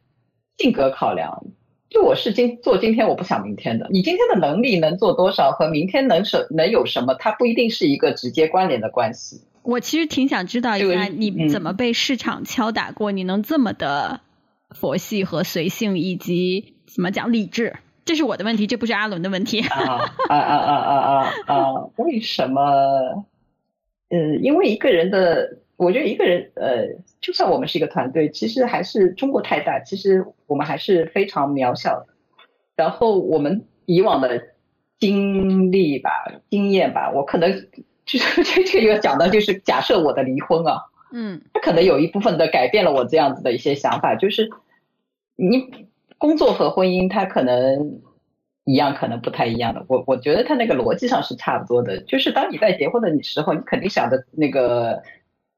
[0.58, 1.44] 性格考量。
[1.88, 3.86] 就我是今做今天，我不想明天的。
[3.90, 9.40] 你今天的能力能做多少和明天能什能有什么，它不一定是一个直接关联的关系。
[9.62, 14.20] 我其实挺想知道一下你怎么被市场敲打过，你能这么的
[14.70, 17.76] 佛系和随性，以及怎么讲理智？
[18.04, 19.60] 这是我的问题，这不是阿伦的问题。
[19.66, 21.90] 啊啊啊啊啊啊！
[21.96, 22.62] 为什么？
[24.08, 26.86] 呃，因为一个人的，我觉得一个人，呃，
[27.20, 32.06] 就算我们是一个团队，其实还是中国太大，其实我们还是非常渺小的。
[32.74, 34.42] 然后我们以往的
[34.98, 36.10] 经历吧、
[36.50, 37.66] 经验吧，我可能。
[38.06, 40.78] 就是 这这个讲的就是假设我的离婚啊，
[41.12, 44.48] 嗯，他可能有一部分的改变了我这样子的一些想法，就是
[45.34, 48.00] 你工作和婚姻，它可能
[48.64, 49.84] 一样，可能不太一样的。
[49.88, 55.02] 我我觉得它那个逻辑上是差不多的，就是当你在结婚的时候，你肯定想的那个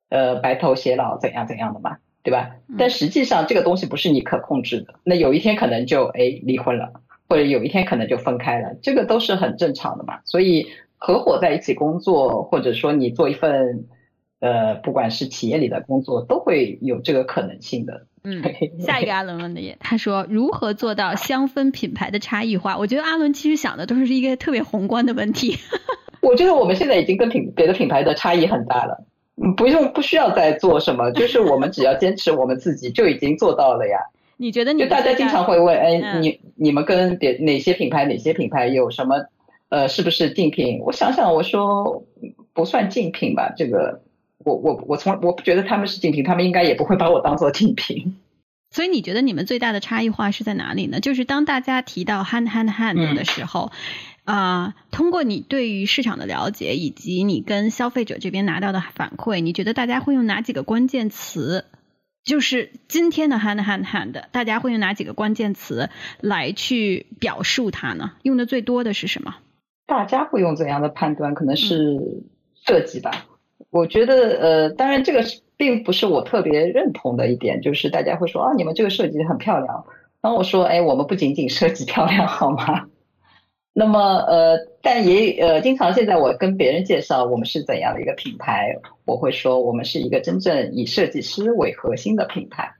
[0.08, 2.50] 呃白头偕老怎样怎样的嘛，对吧？
[2.78, 6.92] 但实际上这个东西不是你可控制的，那有一天可能就哎离婚了，
[7.28, 10.66] 或者有一天可能就分开了，这个都是很正常的嘛，所以。
[11.00, 13.86] 合伙在一起工作，或者说你做一份，
[14.40, 18.08] 呃，不管是企业里的工作，都会有这个可能性的。
[18.24, 18.42] 嗯，
[18.84, 22.76] 下一个阿伦问的也，他说如何做到香氛品牌的差异化？
[22.76, 25.56] 我觉得阿伦其实想的都是一个特别宏观的问题。
[26.20, 29.04] 我觉得我们现在已经跟品别的品牌的差异很大了，
[29.56, 33.98] 不用不需要再做什么，就是我们只要坚持我们自己就已经做到了呀。
[34.40, 34.72] 你觉得？
[34.74, 39.16] 就大家经常会问，哎，你你们跟别哪些品牌哪些品牌有什么？
[39.68, 40.80] 呃，是不是竞品？
[40.80, 42.04] 我想想，我说
[42.54, 43.52] 不算竞品吧。
[43.56, 44.00] 这个，
[44.44, 48.16] 我我我从我不觉得他们是竞品，他们应该也不会把我当做竞品。
[48.70, 51.00] 所以你觉得你们最大的差异化是在哪里呢？
[51.00, 53.72] 就是当大家提到 hand hand hand 的时候，
[54.28, 61.64] 啊，通过你对于市场的了解以及你跟消费者这边拿到的反馈，你觉得大家会用哪几个关键词？
[62.24, 65.88] 就是今天的 hand hand hand，大家会用哪几个关键词
[66.20, 68.12] 来去表述它呢？
[68.20, 69.36] 用的最多的是什么？
[69.86, 71.32] 大家会用怎样的判断？
[71.32, 71.96] 可能是
[72.66, 73.24] 设计吧。
[73.70, 75.24] 我觉得，呃，当然这个
[75.56, 79.86] 并不是我特别认同的一点，就是大家会说啊，你们这个设计很漂亮。
[80.20, 82.88] 然后我说，哎，我们不仅仅设计漂亮，好吗？
[83.74, 92.72] 那么，呃，但也呃，经常现在我跟别人介绍我们是怎样的一个品牌，我会说我们是一个真正以设计师为核心的品牌。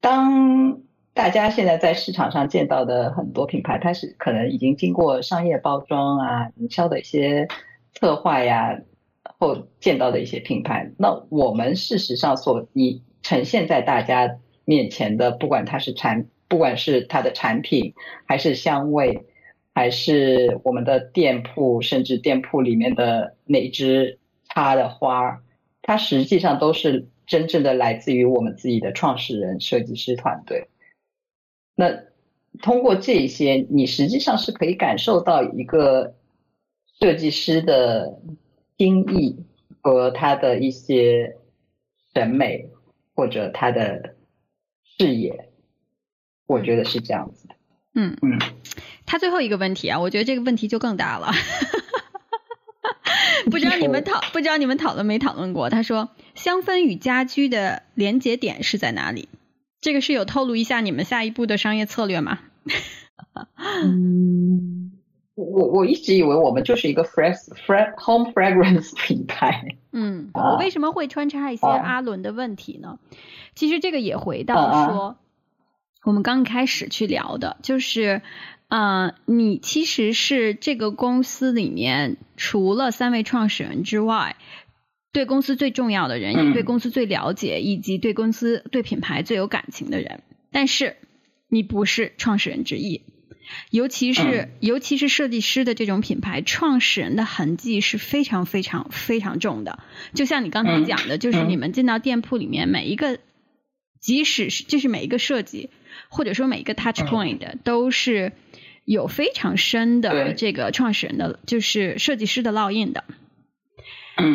[0.00, 0.80] 当
[1.14, 7.46] 大家现在在市场上见到的很多品牌，它是可能已经经过商业包装啊、营销的一些
[7.94, 8.80] 策划呀
[9.38, 17.94] 后见到的一些品牌，那我们事实上所以呈现在大家面前的，不管它是产，不管是它的产品
[18.26, 19.24] 还是香味。
[19.74, 25.42] 还是我们的店铺，甚至店铺里面的哪支插的花，
[25.80, 30.68] 它实际上都是真正的来自于我们自己的创始人、设计师团队。
[31.74, 32.04] 那
[32.60, 36.14] 通过这些，你实际上是可以感受到一个
[37.00, 38.20] 设计师的
[38.76, 39.42] 心意
[39.80, 41.38] 和他的一些
[42.14, 42.68] 审美
[43.14, 44.16] 或者他的
[44.84, 45.48] 视野，
[46.46, 47.54] 我觉得是这样子的。
[47.94, 48.38] 嗯嗯。
[49.12, 51.32] 他最后一个问题啊，我觉得这个问题就更大了，
[53.50, 55.68] 不知道你们讨不知道你们讨论没讨论过？
[55.68, 59.28] 他说香氛与家居的连接点是在哪里？
[59.82, 62.38] 这个是有透露一下你们下一步的商业策略吗？
[63.84, 64.92] 嗯，
[65.34, 69.76] 我我一直以为我们就是一个 fresh fresh home fragrance 品牌。
[69.92, 72.98] 嗯，我为什么会穿插一些阿伦的问题呢？
[73.54, 75.18] 其实这个也回到说，
[76.02, 78.22] 我们刚开始去聊的就是。
[78.74, 84.36] 嗯，你其实是这个公司里面除了三位创始人之外，
[85.12, 90.22] 对公司最重要的人，也对公司最了解，以及对公司对品牌最有感情的人。
[90.50, 90.96] 但是
[91.50, 93.02] 你不是创始人之一，
[93.70, 99.80] 尤其是尤其是设计师的这种品牌，创始人的痕迹是非常非常非常重的。
[100.14, 103.18] 就像你刚才讲的，就是你们进到店铺里面，每一个，
[104.00, 105.68] 即使是就是每一个设计，
[106.08, 108.32] 或者说每一个 touch point 都是。
[108.84, 113.04] 有非常深的这个创始人的，就是设计师的烙印的。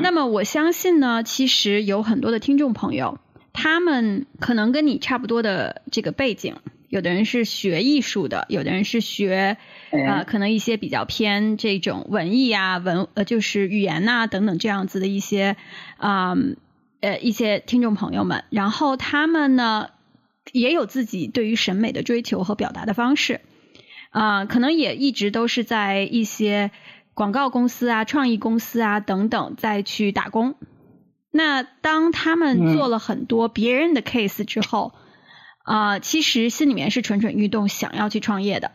[0.02, 3.20] 那么我相信呢，其实有很多的听众朋友，
[3.54, 6.56] 他们可能跟你差不多的这个背景，
[6.90, 9.58] 有的人是学艺术的，有的人是学
[9.92, 15.56] 呃，可能一些比较偏这种文艺啊、文呃，就是语言呐等等这样子的一些
[15.98, 16.36] 啊
[17.00, 19.90] 呃一些听众朋友们，然后他们呢
[20.52, 23.42] 也有自己对于审美的追求和表达的方式。
[24.10, 26.72] 啊，可能也一直都是在一些
[27.14, 30.56] 广告公司啊、创意公司啊等等再去打工。
[31.32, 34.94] 那当他们做了很多别人的 case 之后，
[35.64, 38.72] 啊，其实心里面是蠢蠢欲动，想要去创业的。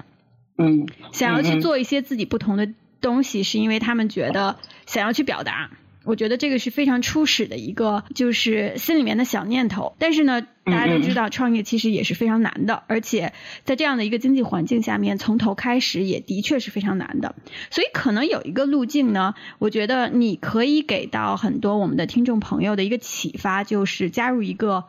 [0.59, 2.69] 嗯，想要去做一些自己不同的
[3.01, 5.71] 东西，是因为他们觉得想要去表达。
[6.05, 9.95] 我觉得这个是非常初始的一个，就是心里面的小念头。
[9.99, 13.33] 但是呢，大家都知道，创业其实也是非常难的，而且
[13.65, 17.37] 在这样的一个经济环境下面，从头开始也的确是非常难的。
[17.71, 24.87] 所以可能有一个路径呢，我觉得你可以给到很多我们的听众朋友的一个启发，就是加入一个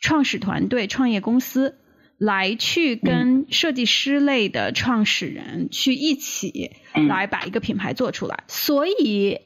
[0.00, 1.76] 创始团队、创业公司，
[2.16, 8.44] 来去跟设计师类的创始人去一起来把一个品牌做出来。
[8.48, 9.40] 所以。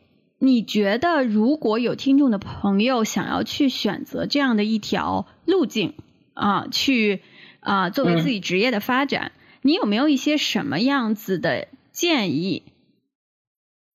[0.45, 5.95] 你觉得如果有听众的朋友想要去选择这样的一条路径
[6.35, 7.21] 啊，去
[7.61, 9.31] 啊作为自己职业的发展，
[9.63, 12.65] 你有没有一些什么样子的建议？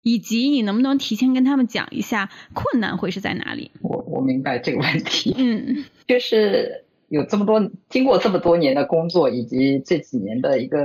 [0.02, 3.72] 以及你能不能提前跟他们讲一下困难会是在哪里？
[3.82, 10.80] 我我明白这个问题，嗯，就是有这么多经过这么多年的工作以及这几年的一个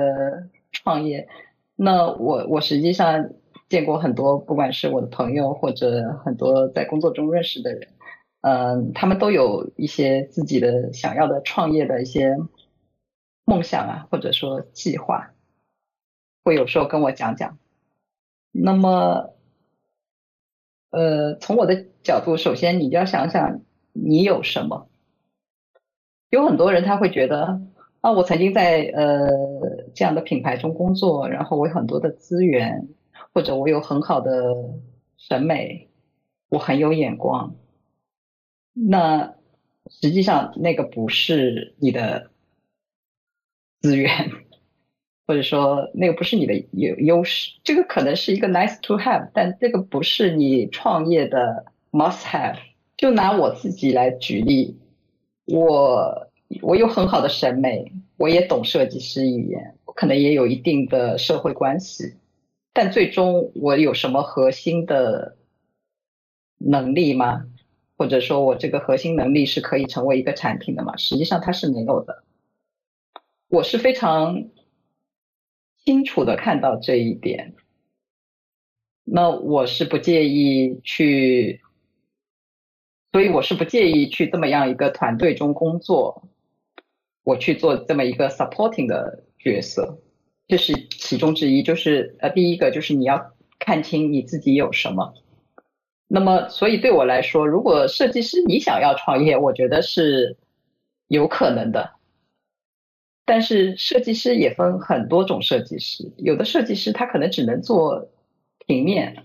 [0.73, 1.29] 创业，
[1.77, 3.31] 那我我实际上。
[3.73, 7.89] 见过很多，不管是我的朋友或者很多在工作中认识的人，
[8.43, 12.37] 嗯，他们都有一些自己的想要的创业的一些
[13.47, 15.33] 梦想啊，或者说计划，
[16.45, 17.57] 会有时候跟我讲讲。
[18.51, 19.33] 那么，
[20.91, 23.63] 呃，从我的角度，首先你要想想
[23.95, 24.87] 你有什么。
[26.29, 27.63] 有很多人他会觉得
[28.03, 29.31] 啊，我曾经在呃
[29.95, 32.87] 这样的品牌中工作，然后我有很多的资源。
[33.33, 34.31] 或者我有很好的
[35.17, 35.89] 审美，
[36.49, 37.55] 我很有眼光，
[38.73, 39.35] 那
[39.89, 42.31] 实际上那个不是你的
[43.81, 44.11] 资源，
[45.27, 52.59] 或者说那个不是你的优优势，这个可能是一个 nice to have，但这个不是你创业的 must have。
[52.97, 54.79] 就拿我自己来举例，
[55.47, 56.29] 我
[56.61, 62.15] 我有很好的审美，我也懂设计师语言，我可能也有一定的社会关系，
[62.73, 65.37] 但最终我有什么核心的
[66.59, 67.47] 能力吗？
[67.97, 70.97] 或者说我这个核心能力是可以成为一个产品的吗？
[70.97, 72.25] 实际上它是没有的。
[73.49, 74.49] 我是非常
[75.85, 77.55] 清楚的看到这一点，
[79.05, 81.61] 那我是不介意去，
[83.13, 86.27] 所以我是不介意去这么样一个团队中工作，
[87.23, 89.99] 我去做这么一个 supporting 的角色，
[90.49, 91.63] 这是其中之一。
[91.63, 95.15] 就是呃，第一个就是你要看清你自己有什么。
[96.09, 100.37] 那么，所以对我来说，如果设计师你想要创业，我觉得是
[101.09, 101.93] 有可能的。
[103.25, 108.11] 但是设计师也分很多种设计师，有的设计师他可能只能做
[108.67, 109.25] 平面，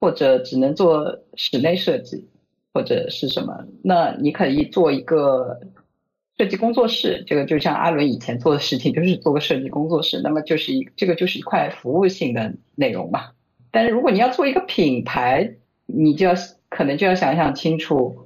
[0.00, 2.30] 或者只能做室内设计，
[2.72, 3.66] 或者是什么。
[3.82, 5.60] 那你可以做一个
[6.40, 10.22] 设计工作室，这个就像阿伦以前做的事情，就是做个设计工作室。
[10.22, 13.32] 那么就是一这个就是一块服务性的内容嘛。
[13.70, 16.32] 但是如果你要做一个品牌，你就要
[16.70, 18.16] 可能就要想想清楚。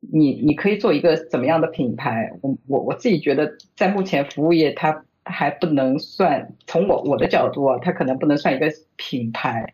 [0.00, 2.30] 你你可以做一个怎么样的品牌？
[2.42, 9.72] 我我我自己觉得，在目前服务业，它还不能算从我我的角度啊，它可能不能算一个品牌，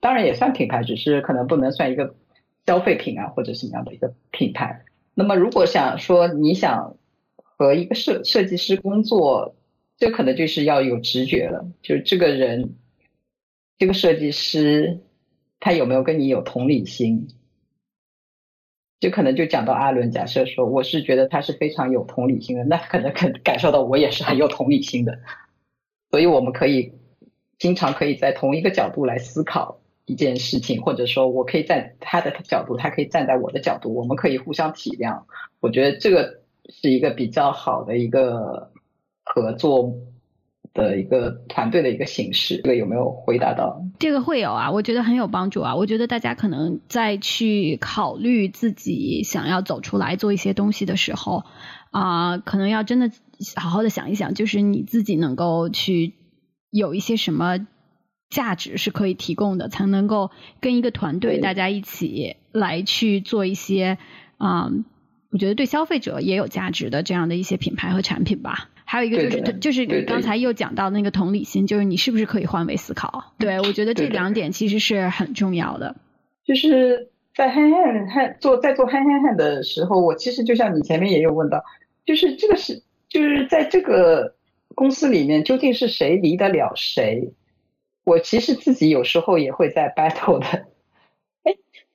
[0.00, 2.16] 当然也算品牌，只是可能不能算一个
[2.66, 4.82] 消费品啊或者什么样的一个品牌。
[5.14, 6.96] 那么如果想说你想
[7.62, 9.54] 和一个设设计师工作，
[9.96, 12.74] 这可能就是要有直觉了，就是这个人
[13.78, 15.00] 这个设计师
[15.60, 17.28] 他有没有跟你有同理心？
[18.98, 25.18] 就可能就讲到阿伦，假设说我是觉得他是非常有同理心的，那可能可感受到我也是很有同理心的，
[26.10, 26.92] 所以我们可以
[27.58, 35.22] 经常可以在同一个角度来思考一件事情，或者说我可以在他的角度，他可以站在我的角度，我们可以互相体谅。
[35.60, 38.72] 我觉得这个是一个比较好的一个
[39.24, 39.94] 合作。
[40.74, 43.82] 的一个团队的一个形式，这个有没有回答到？
[43.98, 45.76] 这个会有啊，我觉得很有帮助啊。
[45.76, 51.44] 我觉得大家可能在去考虑自己想要走出来做一些东西的时候，
[51.90, 53.10] 啊，可能要真的
[53.54, 56.14] 好好的想一想，就是你自己能够去
[56.70, 57.66] 有一些什么
[58.30, 63.98] 价值是可以提供的，才能够跟一个团队大家一起来去做一些
[64.38, 64.70] 啊，
[65.32, 68.68] 我觉得对消费者也有价值的这样的一些品牌和产品吧。
[68.84, 73.32] 还有一个就是，就是你刚才又讲到那个同理心，就是你是不是可以换位思考？
[73.38, 75.96] 对我觉得这两点其实是很重要的。
[76.44, 81.64] 就是在 hand hand 做在做 hand hand hand 的时候，我其实就像你前面也有问到，
[82.04, 84.34] 就是这个是就是在这个
[84.74, 87.32] 公司里面究竟是谁离得了谁？
[88.04, 90.66] 我其实自己有时候也会在 battle 的。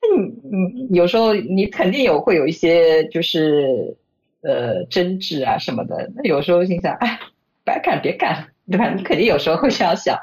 [0.00, 3.96] 那你你有时候你肯定有会有一些就是。
[4.40, 7.18] 呃，争执啊什么的，那有时候心想，哎，
[7.64, 8.88] 白干别干，对吧？
[8.94, 10.16] 你肯定有时候会这样想。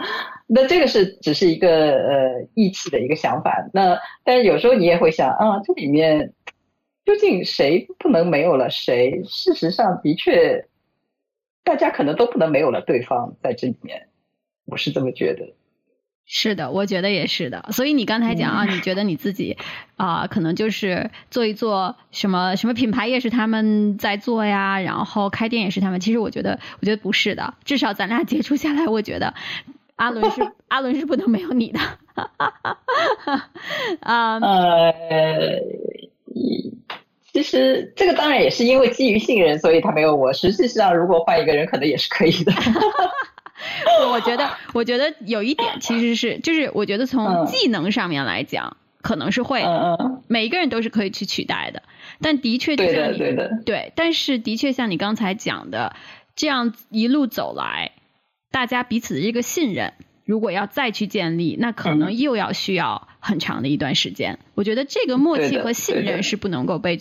[0.47, 3.69] 那这个是只是一个呃义气的一个想法。
[3.73, 6.31] 那但是有时候你也会想，啊，这里面
[7.03, 9.21] 究竟谁不能没有了谁？
[9.25, 10.65] 事实上，的确，
[11.65, 14.07] 大家可能都不能没有了对方在这里面。
[14.65, 15.53] 我是这么觉得。
[16.27, 17.69] 是的，我觉得也是的。
[17.71, 19.57] 所以你刚才讲啊，你觉得你自己
[19.95, 25.99] 啊，可能就是做一做什么什么品牌也是他们在做呀，然后开店也是他们。
[25.99, 27.53] 其实我觉得，我觉得不是的。
[27.63, 29.33] 至少咱俩接触下来，我觉得
[29.95, 31.79] 阿伦是 阿伦是不能没有你的。
[33.99, 34.91] 啊 呃，
[37.33, 40.33] 其实这个当然也是因为基于信任，所以他没有我。
[40.33, 42.51] 实际上，如果换一个人，可能也是可以的。
[44.11, 49.63] 我觉得，我觉得有一点其实是，就是我觉得从技能上面来讲，可能是会，
[50.27, 51.83] 每一个人都是可以去取代的。
[52.21, 53.91] 但的确，对的，对的，对。
[53.95, 55.95] 但是的确，像你刚才讲的，
[56.35, 57.91] 这样一路走来，
[58.51, 59.93] 大家彼此的这个信任，
[60.25, 64.39] 如果要再去建立，那可能又要需要很长的一段时间。
[64.53, 66.99] 我觉得这个默契和信任是不能够被。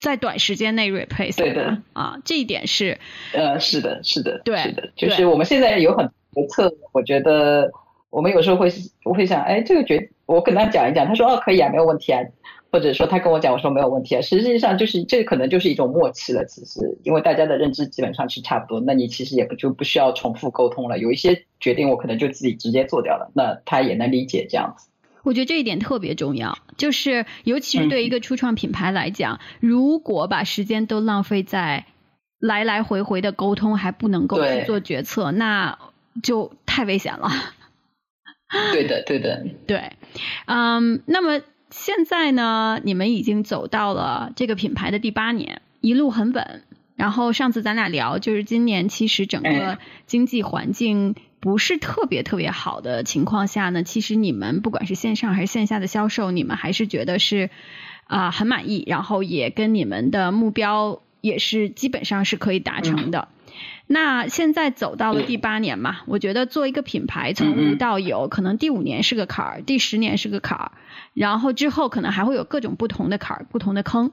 [0.00, 1.78] 在短时间内 replace 对的。
[1.92, 2.98] 啊，这一点是
[3.32, 7.70] 呃是的是的对是的，就是我们现在有很多策略，我觉得
[8.10, 8.72] 我们有时候会
[9.04, 12.20] 我会想，哎，这个决我跟他讲一讲，他说哦可以啊，没有问题啊，
[12.70, 24.87] 或者说他跟我讲，我说没有问题啊，实际上就是这可能就是一种默契了，其实因为大家的认知基本上是差不多，那你其实也不就不需要重复沟通了，有一些决定我可能就自己直接做掉了，那他也能理解这样子。
[25.28, 31.84] 我觉得这一点特别重要，就是尤其是对一个初创品牌来讲，如果把时间都浪费在
[32.38, 35.78] 来来回回的沟通还不能够去做决策，那
[36.22, 37.28] 就太危险了。
[38.72, 39.92] 对的，对的，对，
[40.46, 46.62] 嗯，那么现在呢，你们已经走到了这个品牌的第八年，一路很稳。
[46.96, 57.50] 然后上次咱俩聊，就是今年其实整个经济环境不是特别特别好的情况下呢，其实你们不管是线上还是线下的销售，你们还是觉得是
[58.06, 63.28] 啊很满意，然后也跟你们的目标也是基本上是可以达成的。
[63.90, 70.72] 那现在走到了第八年嘛，我觉得做一个品牌从无到有，可能第五年是个坎儿，第十年是个坎儿，
[71.14, 74.12] 然后之后可能还会有各种不同的坎儿、不同的坑。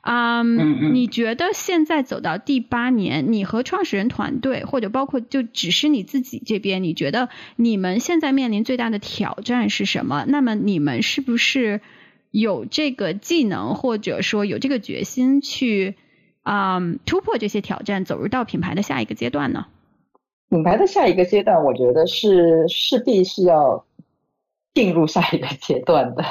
[0.00, 10.24] 嗯，你觉得现在走到第八年，你和创始人团队，或者包括就只是你自己这边，你觉得你们现在面临最大的挑战是什么？
[10.26, 11.82] 那么你们是不是
[12.32, 15.94] 有这个技能，或者说有这个决心去
[16.42, 19.66] 啊突破这些挑战，走入到品牌的下一个阶段呢？
[20.50, 23.86] 品牌的下一个阶段，我觉得是势必是要
[24.74, 26.24] 进入下一个阶段的。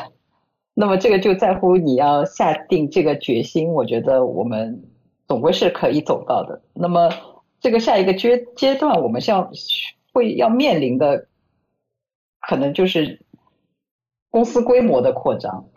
[0.73, 4.83] 那么这个就在乎你要下定这个决心，我觉得我们
[5.27, 6.61] 总归是可以走到的。
[6.73, 7.09] 那么
[7.59, 9.51] 这个下一个阶阶段，我们像
[10.13, 11.27] 会要面临的，
[12.39, 13.19] 可能就是
[14.29, 15.67] 公司规模的扩张。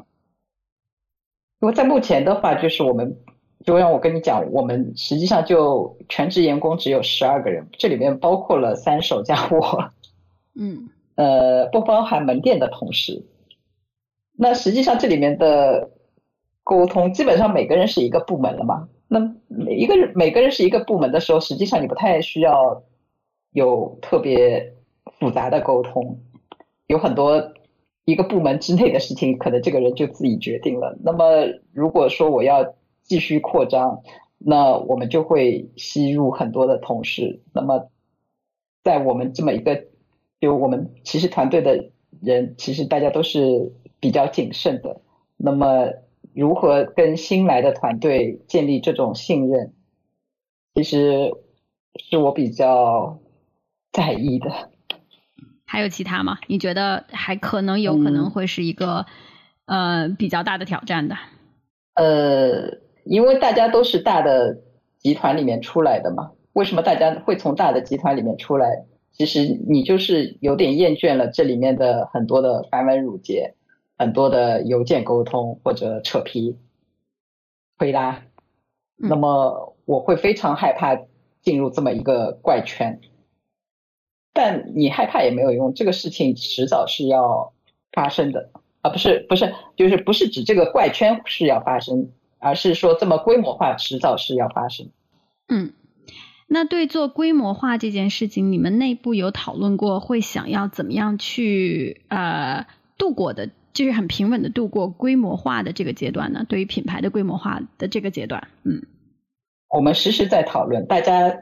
[1.60, 3.16] 因为在目前的话，就是我们
[3.64, 9.90] 就让我跟你讲，我们实际上就全职员工只有十二个人，这里面包括了三手加我，
[10.54, 13.24] 嗯，呃，不包含门店的同事。
[14.36, 15.90] 那实际上这里面的
[16.62, 18.88] 沟通，基本上每个人是一个部门了嘛。
[19.08, 22.82] 那每一个人每个人是一个部门的时候，实际上你不太需要
[23.52, 24.74] 有特别
[25.18, 26.20] 复杂的沟通，
[26.86, 27.52] 有很多
[28.04, 30.98] 一个部门之内的事情，可能这个人就自己决定了。
[31.02, 34.02] 那么如果说我要继续扩张，
[34.38, 37.40] 那我们就会吸入很多的同事。
[37.52, 37.88] 那么
[38.82, 39.86] 在我们这么一个，
[40.40, 41.90] 就我们其实团队的
[42.20, 43.72] 人，其实大家都是。
[44.00, 45.00] 比较谨慎的，
[45.38, 45.88] 那么
[46.34, 49.72] 如何跟新来的团队建立这种信任，
[50.74, 51.32] 其实
[51.96, 53.18] 是我比较
[53.92, 54.68] 在意的。
[55.64, 56.38] 还有其他吗？
[56.48, 59.06] 你觉得还可能有可能会是一个
[59.64, 61.16] 呃比较大的挑战的？
[61.94, 64.58] 呃，因为大家都是大的
[64.98, 68.84] 集团里面出来的嘛，为什么大家会从大的集团里面出来？
[69.12, 73.54] 其实你就是有点厌倦了这里面的很多的繁文缛节。
[73.96, 76.58] 很多的邮件沟通或者扯皮、
[77.78, 78.24] 推拉，
[78.96, 80.98] 那么我会非常害怕
[81.42, 83.00] 进入这么一个怪圈。
[84.32, 87.52] 但你害怕也没有用，这个事情迟早是要
[87.92, 88.50] 发生的
[88.80, 88.90] 啊！
[88.90, 92.10] 不是不是，就是不是指这个怪圈是要发生，
[92.44, 94.90] 而是说这么规模化迟早是要发生。
[95.48, 95.72] 嗯，
[96.46, 102.66] 那对做规模化这件事情，你们内部有讨论过会想要怎么样去呃
[102.98, 103.48] 度过的？
[103.72, 106.44] 就是很平稳的度过规模化的这个阶段呢。
[106.48, 108.82] 对于品牌的规模化的这个阶段，嗯，
[109.68, 110.86] 我们实时在讨论。
[110.86, 111.40] 大家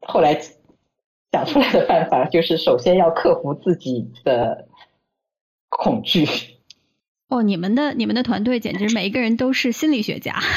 [0.00, 0.40] 后来
[1.32, 4.66] 想出来的办法就是，首先要克服自己的
[5.68, 6.53] 恐惧。
[7.28, 10.38] 哦，你们的你们的团队简直每一个人都是心理学家。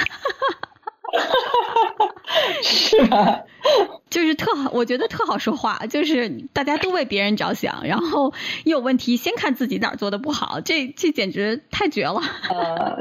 [2.62, 3.44] 是吧？
[4.10, 12.22] 就是特好，我觉得特好说话，就是大家都为别人着想，然后一有问题先看自己哪儿做的不好，这这简直太绝了。
[12.50, 12.98] 呃，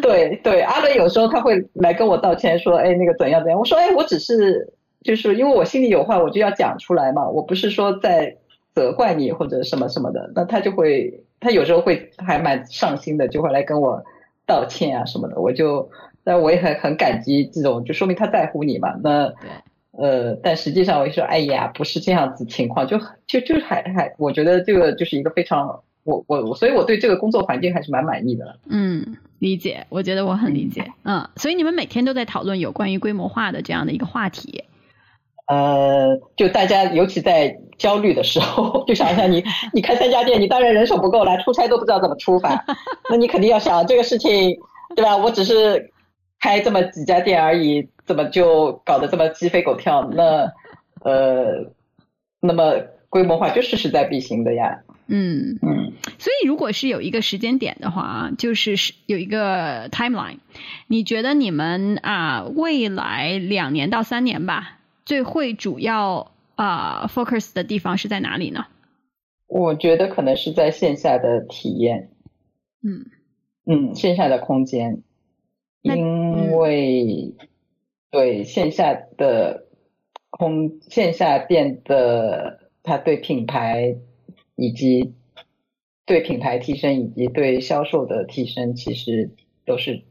[0.00, 4.72] 对对，阿伦有时候他会来跟我道歉，说哎那个怎样怎样，我说哎我只是
[5.02, 8.36] 就是因为我心里有话我就要讲出来嘛，我不是说在
[8.80, 14.02] 责怪你或者什么什么的，那他就会他有时候会还蛮上心的，就会来跟我
[14.46, 15.90] 道歉啊什么的，我就。
[16.22, 18.94] 但我也很很感激这种，就说明他在乎你嘛。
[19.02, 19.32] 那
[19.92, 28.54] 呃，但实际上我说，哎呀，不是这样子情况，就就就还还，我觉得这个就是一个非常，我我所以我对这个工作环境还是蛮满意的。
[28.68, 30.84] 嗯，理解，我觉得我很理解。
[31.04, 34.62] 嗯，所以你们每天都在讨论有关于规模化的这样的一个话题。
[35.50, 39.44] 呃，就大家尤其在焦虑的时候， 就想一下你，
[39.74, 42.64] 你开三家店，你当然人手不够了，出差都不知道怎么出法，
[43.10, 44.56] 那你肯定要想这个事情，
[44.94, 45.16] 对吧？
[45.16, 45.90] 我只是。
[46.42, 50.10] 开这么几家店而已，怎么就搞得这么鸡飞狗跳？
[50.10, 50.50] 那
[51.04, 51.70] 呃，
[52.40, 52.76] 那么
[53.10, 54.78] 规模化就是势在必行的呀。
[55.06, 60.38] 嗯嗯，所以如果是有一个时间点的话，就是是有一个 timeline，
[60.86, 68.66] 你觉得你们啊未来两年到三年吧，最会主要啊 focus 的地方是在哪里呢？
[69.46, 72.10] 我觉得可能是在线下的体验。
[72.82, 73.06] 嗯
[73.66, 75.02] 嗯，线下的空间。
[75.82, 77.34] 因为
[78.10, 79.66] 对线下的
[80.28, 83.96] 空线下店的，它对品牌
[84.56, 85.14] 以及
[86.04, 89.34] 对品牌提升以及对销售的提升，其实
[89.64, 90.04] 都是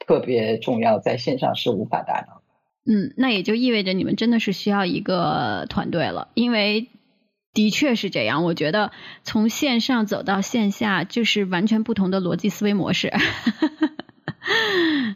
[0.00, 2.33] 特别重要，在线上是无法达到。
[2.86, 6.88] 嗯，那也就意味着你们真的是需要一个团队了，因为
[7.52, 8.44] 的确是这样。
[8.44, 13.12] 我觉得从线上走到线下，就是完全不同的逻辑思维模式。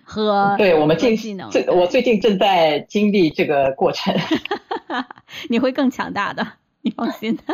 [0.03, 1.14] 和对我们近
[1.51, 4.14] 最我最近正在经历这个过程，
[5.51, 6.55] 你会更强大的，
[6.89, 7.39] 你放心。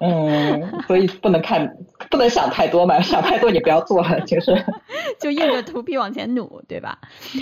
[0.00, 1.76] 嗯，所以不能看，
[2.10, 4.64] 不能想太多嘛， 想太多你不要做了，就是
[5.18, 6.98] 就硬着头皮往前努，对吧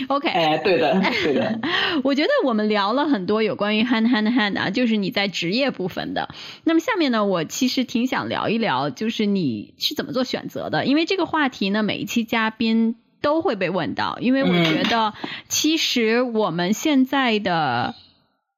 [0.09, 1.61] ？OK，哎，对的，对的。
[2.03, 6.29] 我觉得我们聊了很多有关于 hand hand hand 啊，就是你在职业部分的。
[6.65, 12.97] 那么下面呢，我其实挺想聊一聊，就是你是怎么做选择的，因为这个话题呢，每一期嘉宾。
[13.23, 15.13] 都会被问到，因为我觉得
[15.49, 17.97] 其实我们现在的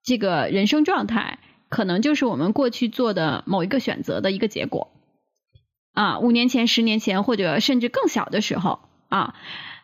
[0.03, 1.39] 这个人生状态，
[1.69, 4.91] 可能就是我们过去做的某一个选择的一个结果。
[5.93, 9.35] 啊，五年前、十年前，或者甚至更小的时候，啊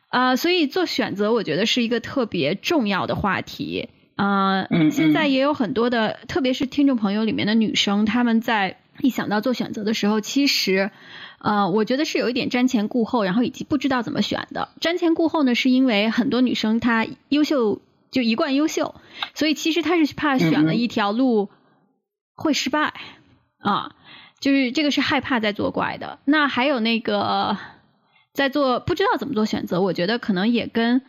[0.09, 3.89] 啊，所以做选择，我觉得是一个特别重要的话题。
[4.17, 10.91] 啊，现在也有很多的，特别是听众朋友里面的女生，她们在一想到做选择的时候，其实。
[11.41, 14.71] 呃，我觉得是有一点瞻前顾后，然后以及不知道怎么选的。
[14.81, 18.95] 瞻前顾后呢，是因为很多女生她优秀就一贯优秀，
[19.35, 21.51] 所以其实她是怕选了一条路
[22.35, 22.95] 会失败
[23.59, 23.95] 啊，
[24.41, 26.19] 就是这个是害怕在作怪的。
[26.25, 27.57] 那还有那个
[28.33, 31.03] 在做不知道怎么做选择，我觉得可能也跟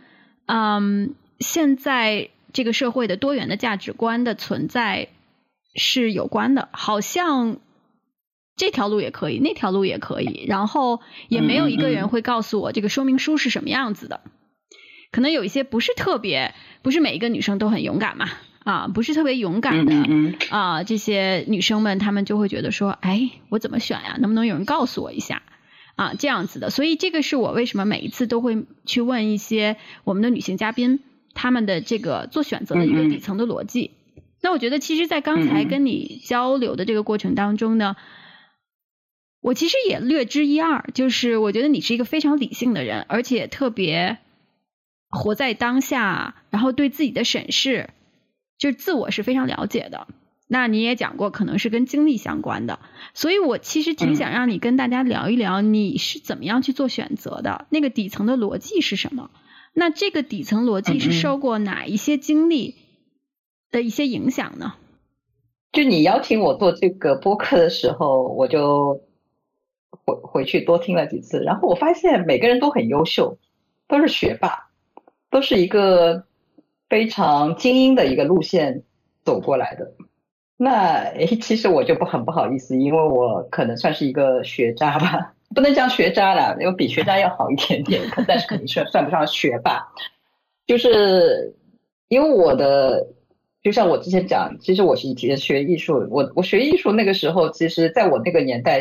[0.46, 5.10] 嗯现在这个社会的多元的价值观的存在
[5.76, 7.58] 是有关的，好像。
[8.58, 14.22] 这条路也可以，那条路也可以，然后也没有一个人会告诉我这个说明书是什么样子的。
[15.12, 18.30] 可能有一些不是特别，不是每一个女生都很勇敢嘛，
[18.66, 19.96] 啊，不是特别勇敢的
[20.50, 24.18] 啊，这些女生们她们就会觉得说，哎，我怎么选呀？
[24.20, 25.44] 能不能有人告诉我一下
[25.96, 26.14] 啊？
[26.20, 31.00] 这样子的，所以这个是我为什么每一次都会去问一些我们的女性嘉宾，
[31.34, 33.92] 他们的这个做选择的一个底层的逻辑。
[34.42, 37.96] 那我觉得，其实，在刚才跟你交流的这个过程当中呢。
[39.42, 44.18] 我其实也略知一二，就是我觉得你是一个非常理性的人，而且特别
[45.08, 47.92] 活在当下，然后对自己的审视，
[48.58, 50.08] 就是自我是非常了解的。
[50.48, 52.80] 那你也讲过，可能是跟经历相关的，
[53.14, 59.32] 所以我其实挺想让你跟大家聊一聊，你是怎么样去做选择的，那个底层的逻辑是什么？
[59.74, 62.76] 那这个底层逻辑是受过哪一些经历
[63.72, 64.76] 的一些影响呢？
[65.72, 69.02] 就你邀请我做这个播客的时候，我就。
[70.06, 73.40] 回回去多听了几次，然后我发现每个人都很优秀，
[73.88, 74.68] 都是学霸，
[75.32, 76.26] 都是一个
[76.96, 78.84] 非常精英的一个路线
[79.26, 79.92] 走过来的。
[80.56, 89.86] 那诶，其实我就不很不好意思，因为我可能算是一个学渣吧， 不能叫学渣了，因为比学渣要好一点点， 但是肯定算算不上学霸。
[90.66, 91.54] 就是
[92.08, 93.06] 因为我的，
[93.62, 98.80] 就像我之前讲，其实我是以前学艺术，我我学艺术那个时候，其实在我那个年代。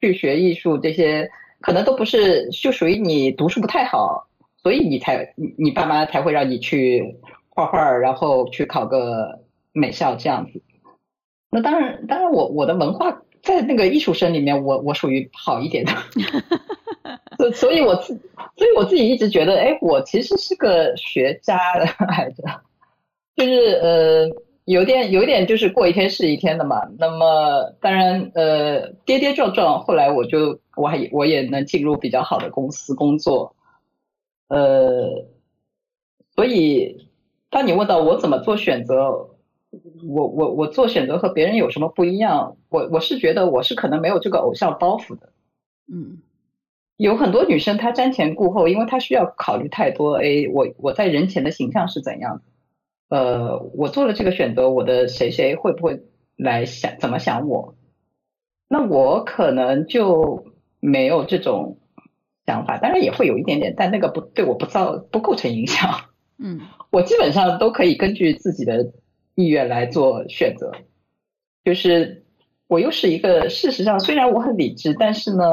[0.00, 1.28] 去学艺术这些
[1.60, 4.28] 可能都不是，就属于你读书不太好，
[4.64, 7.16] 所以你才你你爸妈才会让你去
[7.50, 9.38] 画画，然后去考个
[9.72, 10.60] 美校这样子。
[11.50, 15.92] 那当然，当然我我的文化在那个艺术生里面，我我属于好一点的，
[17.38, 18.12] 所所以我自
[18.56, 22.42] 所以我自己一直觉得，哎，我其实是个学渣的孩子，
[23.36, 24.44] 就是呃。
[24.66, 33.54] 有点有点就是过一天是一天的嘛，那么当然呃跌跌撞撞，后来我就我还我也能进入比较好的公司工作，
[34.48, 35.26] 呃，
[36.34, 37.08] 所以
[37.50, 39.30] 当你问到我怎么做选择，
[40.08, 42.56] 我我我做选择和别人有什么不一样？
[42.68, 45.32] 我我是觉得我是可能没有这个偶像包袱的，
[45.92, 46.18] 嗯，
[46.96, 53.16] 有很多女生她瞻前顾后，因为她需要考虑太多，哎，我我在人前的形象是怎样的？
[53.16, 56.02] 呃，我做了这个选择，我的谁谁会不会
[56.36, 57.74] 来想怎么想我？
[58.66, 60.44] 那我可能就
[60.80, 61.78] 没有这种
[62.46, 66.10] 想法，当然也会有一点点，但那个不对我不造不构成影响。
[66.38, 68.92] 嗯， 我基本上都可以根据自己的
[69.34, 70.72] 意愿来做选择。
[71.64, 72.24] 就是
[72.66, 75.44] 我又是一个，事实上虽然我很理智，但是呢，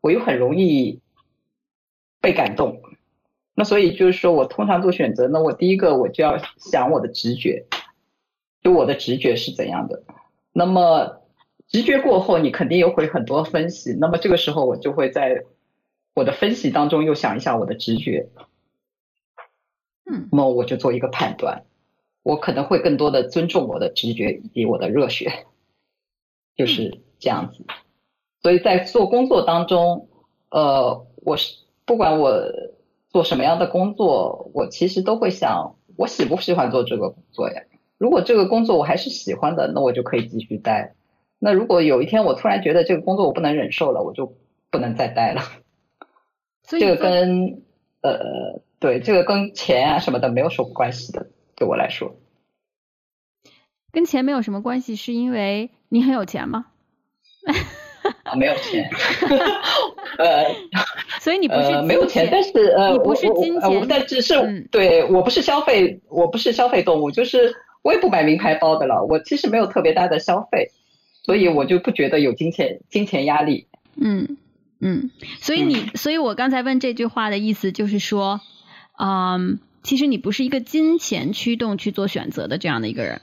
[0.00, 1.00] 我又很容易
[2.20, 2.80] 被感动。
[3.54, 7.66] 那所以就是说我通常做选择，那我第一个我就要想我的直觉，
[8.62, 10.02] 就我的直觉是怎样的。
[10.52, 11.20] 那么
[11.68, 13.96] 直觉过后，你肯定又会很多分析。
[14.00, 15.44] 那么这个时候我就会在
[16.14, 18.28] 我的分析当中又想一下我的直觉。
[20.10, 21.64] 嗯，那么我就做一个判断，
[22.22, 25.46] 我可能会更多的尊重我的直觉以及我的热血，
[26.56, 27.64] 就是这样子。
[28.42, 30.08] 所以在做工作当中，
[30.50, 31.56] 呃，我是
[31.86, 32.44] 不管我
[33.08, 37.62] 做什么样的工作，我其实都会想，我喜不喜欢做这个工作呀？
[37.96, 40.94] 如果这个工作我还是喜欢的，那我就可以继续待。
[41.38, 44.36] 那如果有一天我突然觉得这个工作我不能忍受了，我就
[44.70, 45.40] 不能再待了。
[46.64, 47.62] 所以这个跟
[48.02, 52.16] 呃，对，这个跟钱啊什么的没有什么关系的，对我来说。
[53.92, 56.66] 跟钱没有什么关系，是因为你很有钱吗？
[58.24, 58.90] 啊，没有钱，
[60.18, 60.44] 呃，
[61.20, 70.70] 所以你不是呃没有钱，但是呃，你不是我金钱但只是、嗯对我不是消费，我不是消费动物，就是我也不买名牌包的了，我其实没有特别大的消费，
[71.22, 73.68] 所以我就不觉得有金钱金钱压力。
[73.96, 74.36] 嗯
[74.86, 75.10] 嗯，
[75.40, 78.42] 所以你，所以我刚才问这句话的意思就是说，
[79.00, 83.22] 嗯，其实你不是一个金钱驱动去做选择的这样的一个人，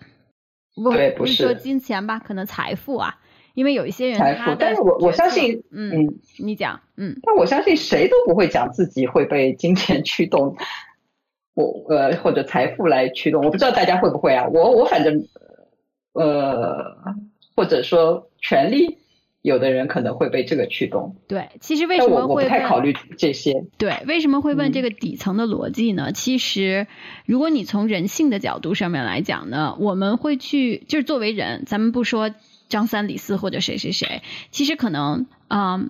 [0.75, 1.43] 不对不不是。
[1.43, 3.19] 说金钱吧，可能财富啊，
[3.53, 7.19] 因为有一些人财富他但是我我相信嗯，嗯，你讲，嗯。
[7.21, 10.57] 但我相信谁都不会讲自己会被金钱驱动，
[11.53, 14.47] 我呃或者财富来驱动，我不知道大家会不会啊？
[14.47, 15.27] 我我反正
[16.13, 16.97] 呃
[17.55, 18.97] 或者说权力，
[19.41, 23.65] 有的人可能会被这个驱动，对，其实为什么会问不太考虑这些。
[23.77, 26.11] 对，为什么会问嗯这个底层的逻辑呢？
[26.11, 26.85] 其实，
[27.25, 32.29] 如果你从人性的角度上面来讲呢，我们会去，就是作为人，咱们不说
[32.69, 34.21] 张三李四或者谁谁谁，
[34.51, 35.89] 其实可能，嗯，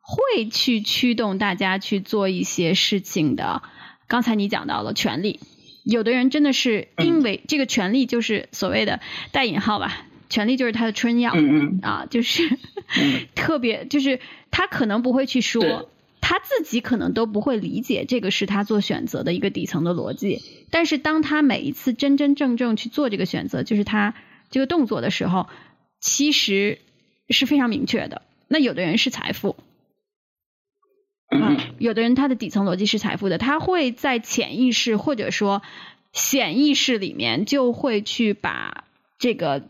[0.00, 3.62] 会去驱动大家去做一些事情的。
[4.06, 5.40] 刚才你讲到了权利，
[5.84, 9.00] 有的人真的是因为这个权利，就是所谓的
[9.32, 11.32] 带引号吧，权力就是他的春药。
[11.34, 14.18] 嗯嗯啊，就是、嗯 特别，就是
[14.50, 20.40] 他可能不会去说，他自己可能都不会理解这个是他做选择的一个底层的逻辑。
[20.70, 24.14] 但是当他每一次真真正正去做这个选择，就是他
[24.50, 25.48] 这个动作的时候，
[26.00, 26.78] 其实
[27.28, 28.22] 是非常明确的。
[28.48, 29.56] 那有的人是财富，
[31.30, 35.62] 嗯啊，有的人他的底层逻辑是财富的，他会在潜意识或者说
[36.12, 38.84] 显意识里面就会去把
[39.18, 39.62] 这个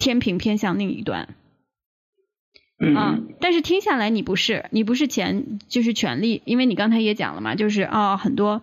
[0.00, 1.28] 天平偏向另一端。
[2.82, 8.62] 嗯啊嗯，但是听下来你不是，你不是钱就是权利，因为你刚才也讲了嘛，就是啊、很多，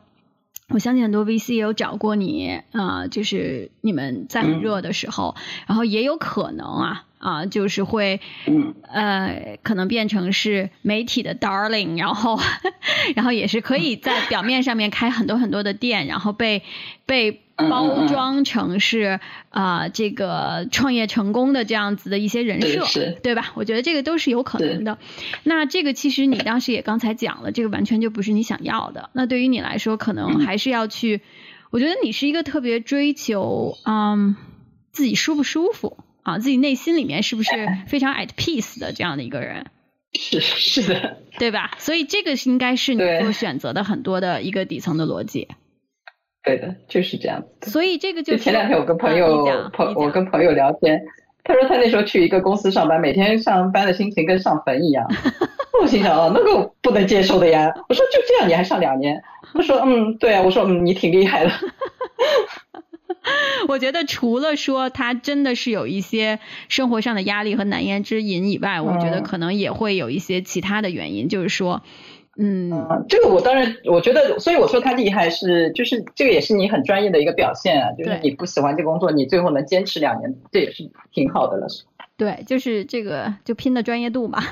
[0.69, 5.35] 我相信很多 VC 也有找过你啊、就是你们在很热的时候，
[5.67, 12.39] 然后也有可能啊啊、就是会嗯呃，可能变成是媒体的 darling，然后
[13.15, 16.63] 然后也是可以在表面上面开很多很多的店，然后被
[17.05, 22.85] 被嗯包装成是啊、这个创业成功的这样子的一些人设，
[23.23, 23.51] 对吧？
[23.55, 24.99] 我觉得这个都是有可能的。
[25.43, 29.09] 那这个其实你当时也刚才讲了，这个完全就不是你想要的。
[29.13, 31.21] 那对于你来说，可能嗯还是要去，
[31.71, 34.35] 我觉得你是一个特别追求嗯
[34.91, 35.97] 自己舒不舒服
[36.27, 37.49] 啊，自己内心里面是不是
[37.87, 39.67] 非常 at peace 的这样的一个人，
[40.13, 41.71] 是是的，对吧？
[41.77, 45.47] 所以这个是应该是你做选择的很多的一个底层的逻辑。
[46.43, 47.71] 对的，就是这样子。
[47.71, 51.01] 所以这个就前两天我跟朋啊友朋我跟朋友聊天，
[51.45, 55.07] 他说他那时候去一个公司上班，每天上班的心情跟上坟一样。
[55.81, 57.71] 我心想哦，那个不能接受的呀。
[57.87, 59.23] 我说就这样你还上两年？
[59.53, 60.41] 他说嗯，对啊。
[60.41, 61.51] 我说嗯，你挺厉害的。
[63.67, 66.39] 我觉得除了说他真的是有一些
[66.69, 71.81] 生活上的压力和难言之隐以外，我觉得嗯可能也会有一些其他的原因，就是说，
[72.37, 77.91] 嗯，嗯，这个我当然我觉得，所以我说他厉害是就是这个也是你很专业的一个表现啊。
[77.97, 81.67] 就是你不喜欢这工作，你最后能坚持两年，这也是挺好的了。
[82.17, 84.43] 对，就是这个就拼的专业度嘛。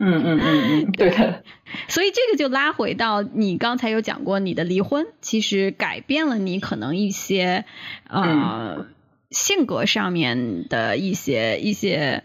[0.00, 1.42] 嗯嗯嗯嗯， 对的。
[1.88, 7.64] 所以这个就拉回到你刚才有讲过，你的离婚其实改变了你可能一些
[8.08, 8.86] 呃、
[9.30, 12.24] 性格上面的一些一些。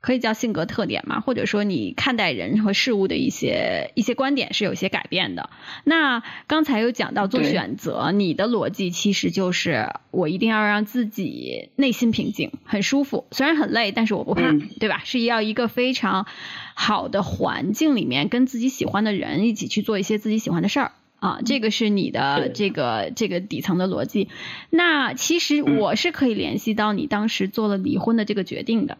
[0.00, 5.50] 可以叫性格特点嘛，或者说你看待人和事物的一些一些观点是有些改变的。
[5.84, 15.02] 那刚才有讲到做选择，你的逻辑其实就是我一定要让自己内心平静，很舒服，虽然很累，但是我不怕，嗯对吧？
[15.04, 16.26] 是要一个非常
[16.74, 20.92] 好的环境里面，跟自己喜欢的人一起去做一些自己喜欢的事儿。
[21.18, 24.30] 啊，这个是你的这个这个底层的逻辑。
[24.70, 28.96] 那其实嗯我是可以联系到你当时做了离婚的这个决定的。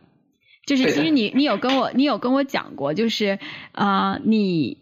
[0.67, 3.39] 就是其实你你有跟我你有跟我讲过，就是
[3.73, 4.79] 啊、呃你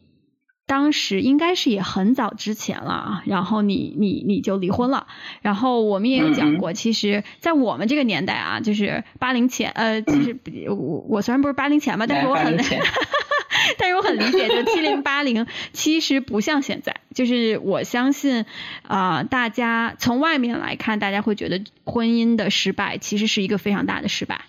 [0.66, 5.06] 当时应该是也很早之前了啊，然后你你你就离婚了，
[5.40, 10.36] 然后我们也有讲嗯过，其实，在我们这个年代啊，就是八零前，呃，其实
[10.68, 10.74] 我
[11.08, 12.54] 我虽然不是八零前吧，但是我很
[13.78, 18.44] 但是我很理解，就七零八零其实不像现在，就是我相信
[18.82, 24.42] 啊、大家从外面来看，大家会觉得婚姻的失败其实是一个非常大的失败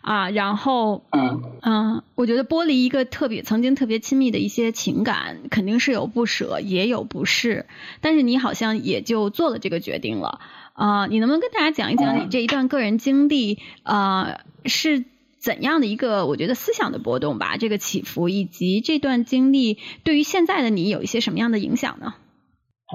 [0.00, 1.42] 啊，然后嗯。
[1.62, 7.66] 嗯，我觉得剥离一个特别曾经特别亲密的一些情感，肯定是有不舍，也有不适，
[8.00, 10.40] 但是你好像也就做了这个决定了。
[10.72, 15.04] 啊、你能不能跟大家讲一讲你这一段个人经历啊、是
[15.38, 22.14] 怎样的一个我觉得思想的波动吧，这个起伏，以及这段经历对于现在的你有一些什么样的影响呢？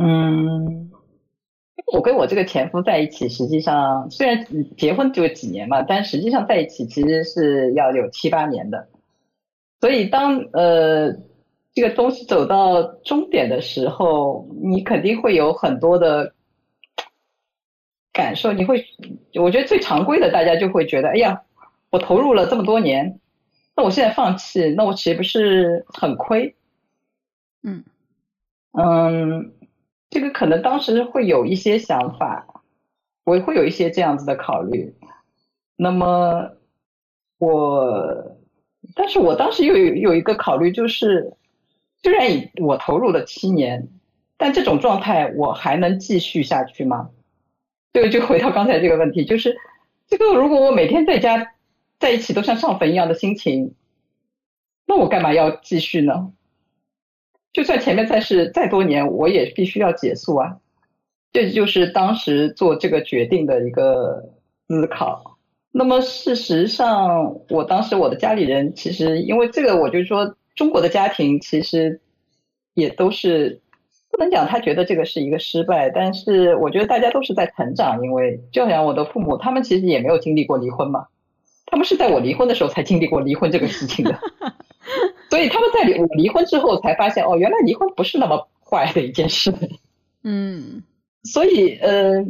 [0.01, 0.89] 嗯，
[1.93, 4.45] 我跟我这个前夫在一起，实际上虽然
[4.77, 8.87] 结婚就几年嘛，但实际上在一起其实是要有七八年的。
[9.81, 11.11] 所以当呃
[11.73, 16.33] 这个东西走到终点的时候，你肯定会有很多的
[18.13, 18.53] 感受。
[18.53, 18.85] 你会，
[19.35, 21.43] 我觉得最常规的，大家就会觉得，哎呀，
[21.91, 23.19] 我投入了这么多年，
[23.75, 26.55] 那我现在放弃，那我岂不是很亏？
[27.61, 27.83] 嗯
[28.71, 29.51] 嗯，
[30.09, 32.63] 这个可能当时会有一些想法，
[33.23, 34.95] 我会有一些这样子的考虑。
[35.75, 36.51] 那么
[37.37, 38.37] 我，
[38.95, 41.33] 但是我当时又有有一个考虑，就是
[42.01, 43.89] 虽然我投入了七年，
[44.37, 47.09] 但这种状态我还能继续下去吗？
[47.91, 49.57] 这个就回到刚才这个问题，就是
[50.07, 51.53] 这个如果我每天在家
[51.99, 53.73] 在一起都像上坟一样的心情，
[54.85, 56.31] 那我干嘛要继续呢？
[57.55, 60.57] 就算前面再是再多年，我也必须要结束啊。
[61.31, 64.21] 这就是当时做这个决定的一个
[64.67, 65.37] 思考。
[65.71, 72.01] 那么事实上，我当时我的家里人其实因为这个，我就说中国的家庭其实
[72.73, 73.61] 也都是
[74.11, 81.07] 不能讲他觉得这个是一个失败，但是我觉得大家都是在成长，因为就像我的父母，他们其实也没有经历过离婚嘛，
[81.67, 84.19] 他们是在我离婚的时候才经历过离婚这个事情的。
[85.29, 89.53] 所以他们在离我离婚之后才发现，哦，原来离婚不是那么坏的一件事。
[90.23, 90.83] 嗯
[91.25, 92.23] 所以，呃，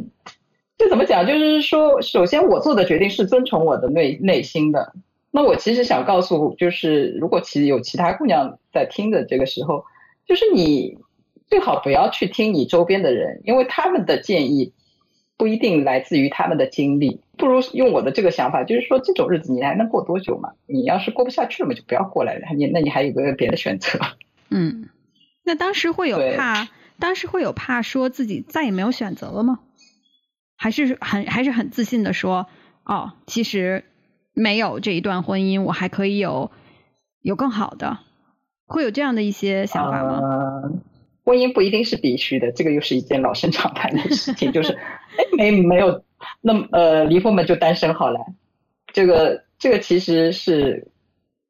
[0.78, 1.26] 这怎么讲？
[1.26, 4.94] 就是说，首先我做的决定是遵从我的内内心的。
[5.30, 9.84] 那我其实想告诉，就是如果其有其他姑娘在听的这个时候，
[10.26, 10.96] 就是你
[11.46, 14.72] 最好不要去听你周边的人，因为他们的建议
[15.36, 17.20] 不一定来自于他们的经历。
[17.36, 20.52] 不如用我的这个想法，就是说这种日子你还能过多久嘛？
[20.66, 22.46] 你要是过不下去了嘛，就不要过来了。
[22.56, 23.98] 你那你还有个别的选择。
[24.48, 24.88] 嗯，
[25.44, 26.68] 那当时会有怕，
[26.98, 29.60] 当时会有怕说自己再也没有选择了吗？
[30.56, 32.46] 还是很还是很自信的说，
[32.84, 33.84] 哦，其实
[34.32, 36.50] 没有这一段婚姻，我还可以有
[37.20, 37.98] 有更好的，
[38.64, 40.18] 会有这样的一些想法吗？
[40.22, 40.72] 呃，
[41.26, 44.72] 婚姻不一定是必须的，这个又是一件老生常谈的事情，就是
[45.18, 46.04] 哎没没有，
[46.40, 48.20] 那么呃离婚嘛就单身好了，
[48.92, 50.86] 这个这个其实是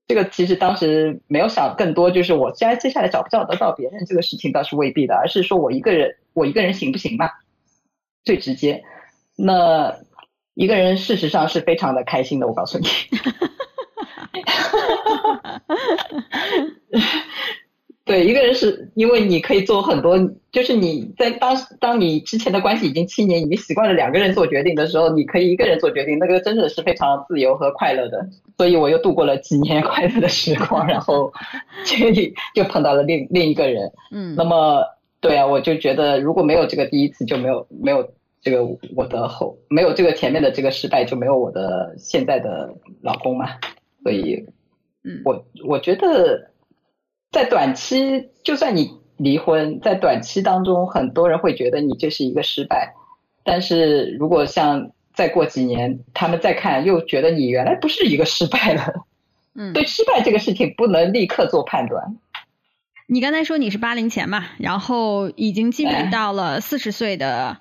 [0.08, 7.28] 这个其实当时没有想更多，就是我接接下来找不找得到别人这个事情倒是未必的，而是说我一个人我一个人行不行嘛，
[8.24, 8.82] 最直接。
[9.36, 9.94] 那
[10.54, 12.88] 一个人事实上是非常的开心的，我告诉你。
[18.06, 20.16] 对，一个人是因为你可以做很多，
[20.52, 28.24] 就是你在当当你之前的关系已经七年，已经习惯了两个人做决定的时候，你可以一个人做决定，那个真的是非常自由和快乐的。
[28.56, 31.32] 所以我又度过了几年快乐的时光，然后
[31.84, 31.96] 就
[32.54, 33.90] 就碰到了另另一个人。
[34.12, 34.84] 嗯那么
[35.20, 38.08] 对啊，我就觉得如果没有这个第一次，就没有没有
[38.40, 43.48] 这个我的后，没有这个前面的这个失败，就没有我的现在的老公嘛。
[44.04, 44.46] 所以
[45.02, 46.48] 嗯我我觉得
[47.32, 52.94] 在短期，就算你离婚，在短期当中，很多人会觉得你这是一个失败，
[53.44, 58.92] 但是如果像再过几年，他们再看，又觉得你原来不是一个失败了。
[59.54, 62.16] 嗯，对失败这个事情不能立刻做判断。
[63.06, 67.56] 你刚才说你是八零前嘛，然后已经进入哎到了四十岁的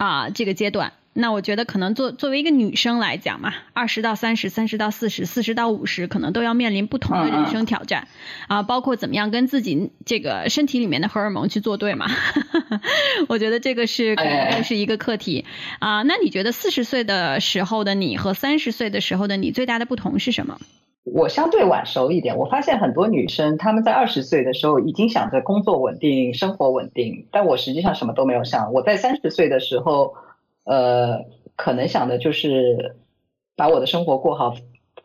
[0.00, 0.94] 啊这个阶段。
[1.12, 8.06] 那我觉得可能作作为一个女生来讲嘛，二十到三十，三十到四十，四十到五十，可能都要面临不同的人生挑战
[8.46, 12.06] 啊，包括怎么样跟自己这个身体里面的荷尔蒙去作对嘛。
[13.28, 15.44] 我觉得这个是可能会是一个课题
[15.80, 16.02] 啊。
[16.02, 20.60] 那你觉得四十岁的时候的你和三十岁的时候的你最大的不同是什么？
[21.02, 28.72] 我相对晚熟一点，我发现很多女生她们在二十岁的时候已经想着工作稳定、生活稳定，但我实际上什么都没有想。
[28.72, 30.14] 我在三十岁的时候，
[30.64, 31.24] 呃，
[31.56, 32.96] 可能想的就是
[33.56, 34.54] 把我的生活过好，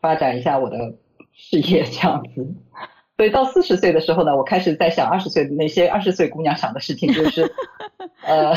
[0.02, 0.96] 发展一下我的
[1.34, 2.54] 事业这样子。
[3.18, 7.50] 所以到四十岁的时候呢，我开始在想二十岁的那些二十岁姑娘想的事情，就是，
[8.22, 8.54] 呃，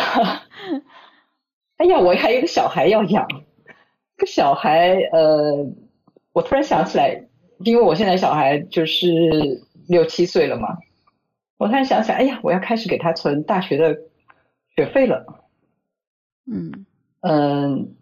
[1.79, 3.29] 哎呀，我还有个小孩要养，
[4.17, 5.65] 这个小孩，呃，
[6.33, 7.28] 我突然想起来，
[7.61, 9.09] 因为我现在小孩就是
[9.89, 10.79] 六七岁了嘛，
[11.57, 13.99] 我突然想起来，哎呀，我要开始给他存大学的
[14.77, 15.45] 学费了。
[16.47, 16.87] 嗯
[17.21, 17.95] 嗯，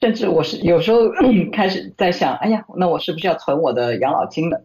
[0.00, 1.00] 甚至我是有时候
[1.52, 4.64] 开始在想，哎呀，那我是不是要存我的养老金了？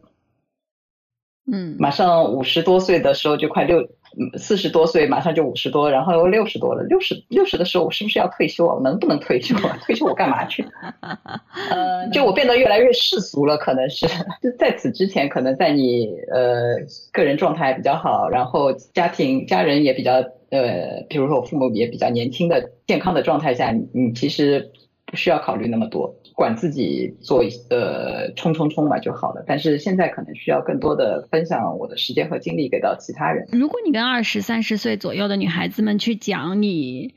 [1.51, 3.87] 嗯马上五十多岁的时候就快六，
[4.37, 6.83] 四十多岁马上就五十多，然后又六十多了。
[6.83, 8.75] 六十六十的时候，我是不是要退休啊？
[8.75, 9.77] 我能不能退休啊？
[9.85, 10.65] 退休我干嘛去？
[11.69, 14.05] 呃，就我变得越来越世俗了，可能是。
[14.41, 16.75] 就在此之前，可能在你呃
[17.11, 20.13] 个人状态比较好，然后家庭家人也比较
[20.49, 24.71] 呃，比如说我父母也比较年轻的健康的状态下，你你其实
[25.05, 26.15] 不需要考虑那么多。
[26.35, 33.47] 管自己做呃冲冲冲嘛就好了，但是现在可能需要更多的分享我的时间和精力给到其他人。
[33.53, 37.15] 如果你跟二十三十岁左右的女孩子们去讲你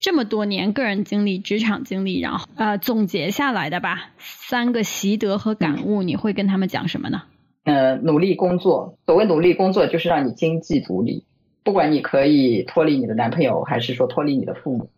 [0.00, 7.22] 这么多年个人经历、职场经历，然后呃总结下来的吧，三个习得和感悟，你会跟他们讲什么呢？
[7.64, 8.98] 呃，努力工作。
[9.06, 11.24] 所谓努力工作，就是让你经济独立，
[11.62, 14.90] 不管你可以脱离你的男朋友，还是说脱离你的父母，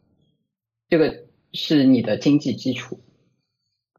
[0.88, 3.00] 这个是你的经济基础。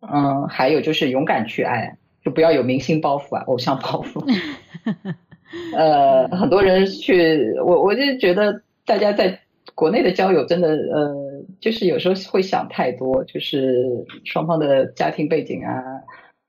[0.01, 4.23] 嗯，还有就是勇敢去爱，就不要有明星包袱啊，偶像包袱。
[5.75, 9.39] 呃，很多人去，我我就觉得大家在
[9.73, 11.15] 国内的交友真的，呃，
[11.61, 13.85] 就是有时候会想太多，就是
[14.25, 15.81] 双方的家庭背景啊，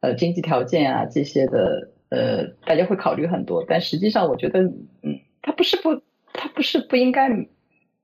[0.00, 3.64] 呃，经济条件啊这些的，呃，大家会考虑很多。
[3.68, 4.62] 但实际上，我觉得，
[5.02, 5.94] 嗯，他不是不，
[6.32, 7.28] 他不是不应该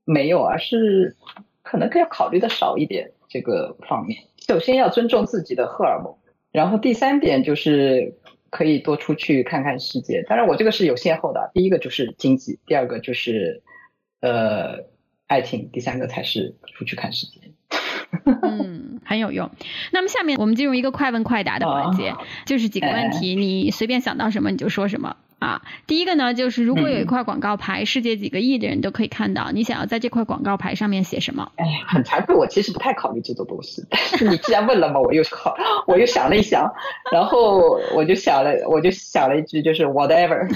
[0.05, 1.17] 没有，而是
[1.63, 4.19] 可能更要考虑的少一点这个方面。
[4.47, 6.17] 首先要尊重自己的荷尔蒙，
[6.53, 8.15] 然后第三点就是
[8.51, 10.23] 可以多出去看看世界。
[10.29, 13.63] 当然，我这个是有先后的，第一个就是经济，第二个就是
[14.21, 14.85] 呃
[15.27, 17.41] 爱情，第三个才是出去看世界。
[18.43, 19.51] 嗯，很有用。
[19.93, 22.15] 那么下面我们进入一个快问快答的环节，
[22.45, 25.17] 就是几个问题，你随便想到什么你就说什么。
[25.45, 31.53] 啊，第一个呢，就是如果有一块广告牌，世界几个亿的人都可以看到，你想要在这块广告牌上面写什么？
[31.57, 33.85] 哎呀，很惭愧，我其实不太考虑这种东西。
[33.91, 35.55] 但是你既然问了嘛，我又考，
[35.87, 36.73] 我又想了一想，
[37.13, 40.49] 然后我就想了，我就想了一句，就是 whatever，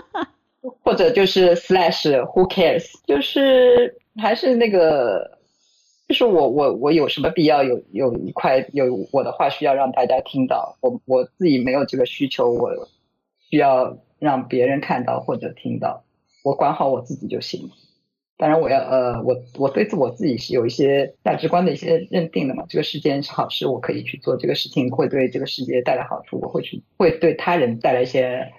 [0.84, 5.38] 或者就是 slash who cares，就是还是那个，
[6.08, 10.76] 就是我我我有什么必要有有一块有我的话需要让大家听到？
[10.82, 12.70] 我我自己没有这个需求，我
[13.48, 13.96] 需要。
[14.20, 16.04] 让别人看到或者听到，
[16.44, 17.70] 我管好我自己就行。
[18.36, 22.64] 当然，我要呃，我我对自我自己是有一些价值观的一些认定的嘛。
[22.70, 28.50] 这个世界是好事，我可以去做；这个事情会对这个世界带来好处，我会去；会对他人带来一些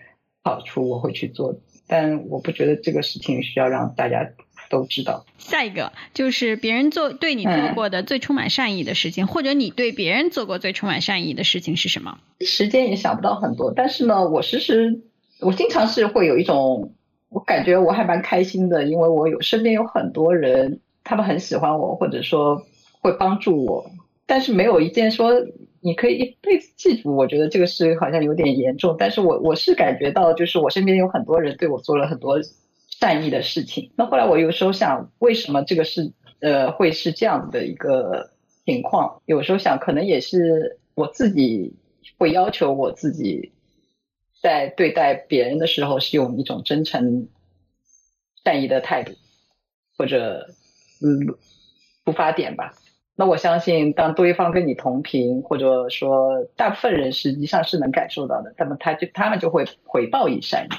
[0.43, 1.55] 好处，我会去做。
[1.87, 4.29] 但我不觉得这个事情需要让大家
[4.69, 5.25] 都知道。
[5.39, 12.19] 下一个就是别人做对你做过的最充满善意的事情，或者你对别人做过最充满善意的事情是什么？
[12.41, 15.01] 时间也想不到很多，但是呢，我时时。
[15.41, 16.93] 我经常是会有一种，
[17.29, 22.61] 我感觉我还蛮开心的，因为我有身边有很多人，他们很喜欢我，或者说
[23.01, 23.89] 会帮助我，
[24.27, 25.33] 但是没有一件说
[25.79, 27.15] 你可以一辈子记住。
[27.15, 32.39] 我觉得这个是好像有点严重，但是我我是感觉到，就是我身边有很多人对我做了很多
[32.99, 33.91] 善意的事情。
[33.95, 36.11] 那后来我有时候想，为什么这个是
[36.41, 38.29] 呃会是这样的一个
[38.65, 39.19] 情况？
[39.25, 41.73] 有时候想，可能也是我自己
[42.19, 43.51] 会要求我自己。
[44.41, 47.27] 在对待别人的时候，是用一种真诚、
[48.43, 49.13] 善意的态度，
[49.97, 50.47] 或者
[51.01, 51.35] 嗯
[52.03, 52.73] 出发点吧。
[53.15, 60.69] 那我相信，当对方跟你同频，或者说大部分人实际上是能感受到的，那么他就他们就会回报以善意。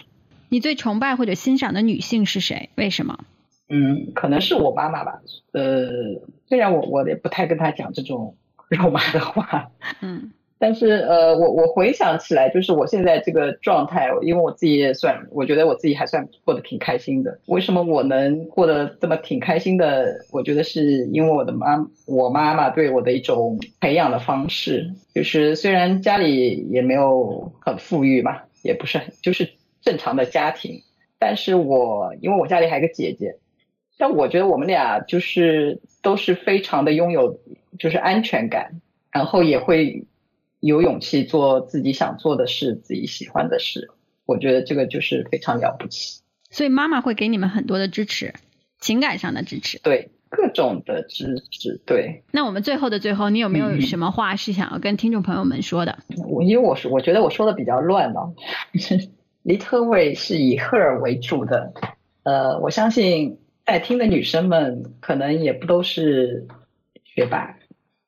[0.49, 2.71] 你最崇拜或者欣赏的女性是谁？
[2.75, 3.25] 为什么？
[3.69, 5.23] 嗯，可能是我妈妈吧。
[5.53, 5.87] 呃，
[6.49, 8.37] 虽然我我也不太跟她讲这种
[8.69, 9.71] 肉麻的话。
[10.01, 10.33] 嗯。
[10.63, 17.37] 但是呃，我我回想起来，就是我现在这个状态，因为我自己也算，我觉得我自己还算过得挺开心的。
[17.47, 20.07] 为什么我能过得这么挺开心的？
[20.31, 29.51] 我觉得是因为我的妈，我妈妈对我的一种培养的方式，就是虽然家里也没有很富裕嘛，也不是很就是
[29.81, 30.81] 正常的家庭，
[31.19, 33.35] 但是我因为我家里还有个姐姐，
[33.99, 37.41] 但我觉得我们俩就是都是非常的拥有
[37.81, 40.05] 就是安全感，然后也会。
[40.63, 43.91] 有勇气做自己想做的事，自己喜欢的事，
[44.25, 46.23] 我觉得这个就是非常了不起。
[46.51, 48.33] 所以妈妈会给你们很多的支持，
[48.79, 52.23] 情感上的支持，对各种的支持，对。
[52.31, 55.99] 那我们最后的最后，你有没有什么话是想要跟听众朋友们说的？
[56.29, 58.33] 我因为我是我觉得我说的比较乱了，
[59.43, 61.73] 离特位是以赫尔为主的，
[62.23, 66.47] 呃，我相信在听的女生们可能也不都是
[67.03, 67.57] 学霸。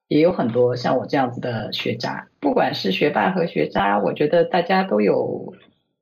[0.06, 5.54] 也有很多像我这样子的学渣，不管是学霸和学渣，我觉得大家都有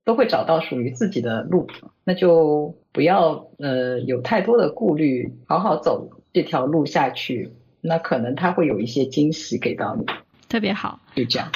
[0.05, 1.69] 都会找到属于自己的路，
[2.03, 10.05] 那就不要呃有太多的顾虑，好好走这条路下去，那可能他会有一些惊喜给到你。
[10.49, 11.49] 特别好，就这样。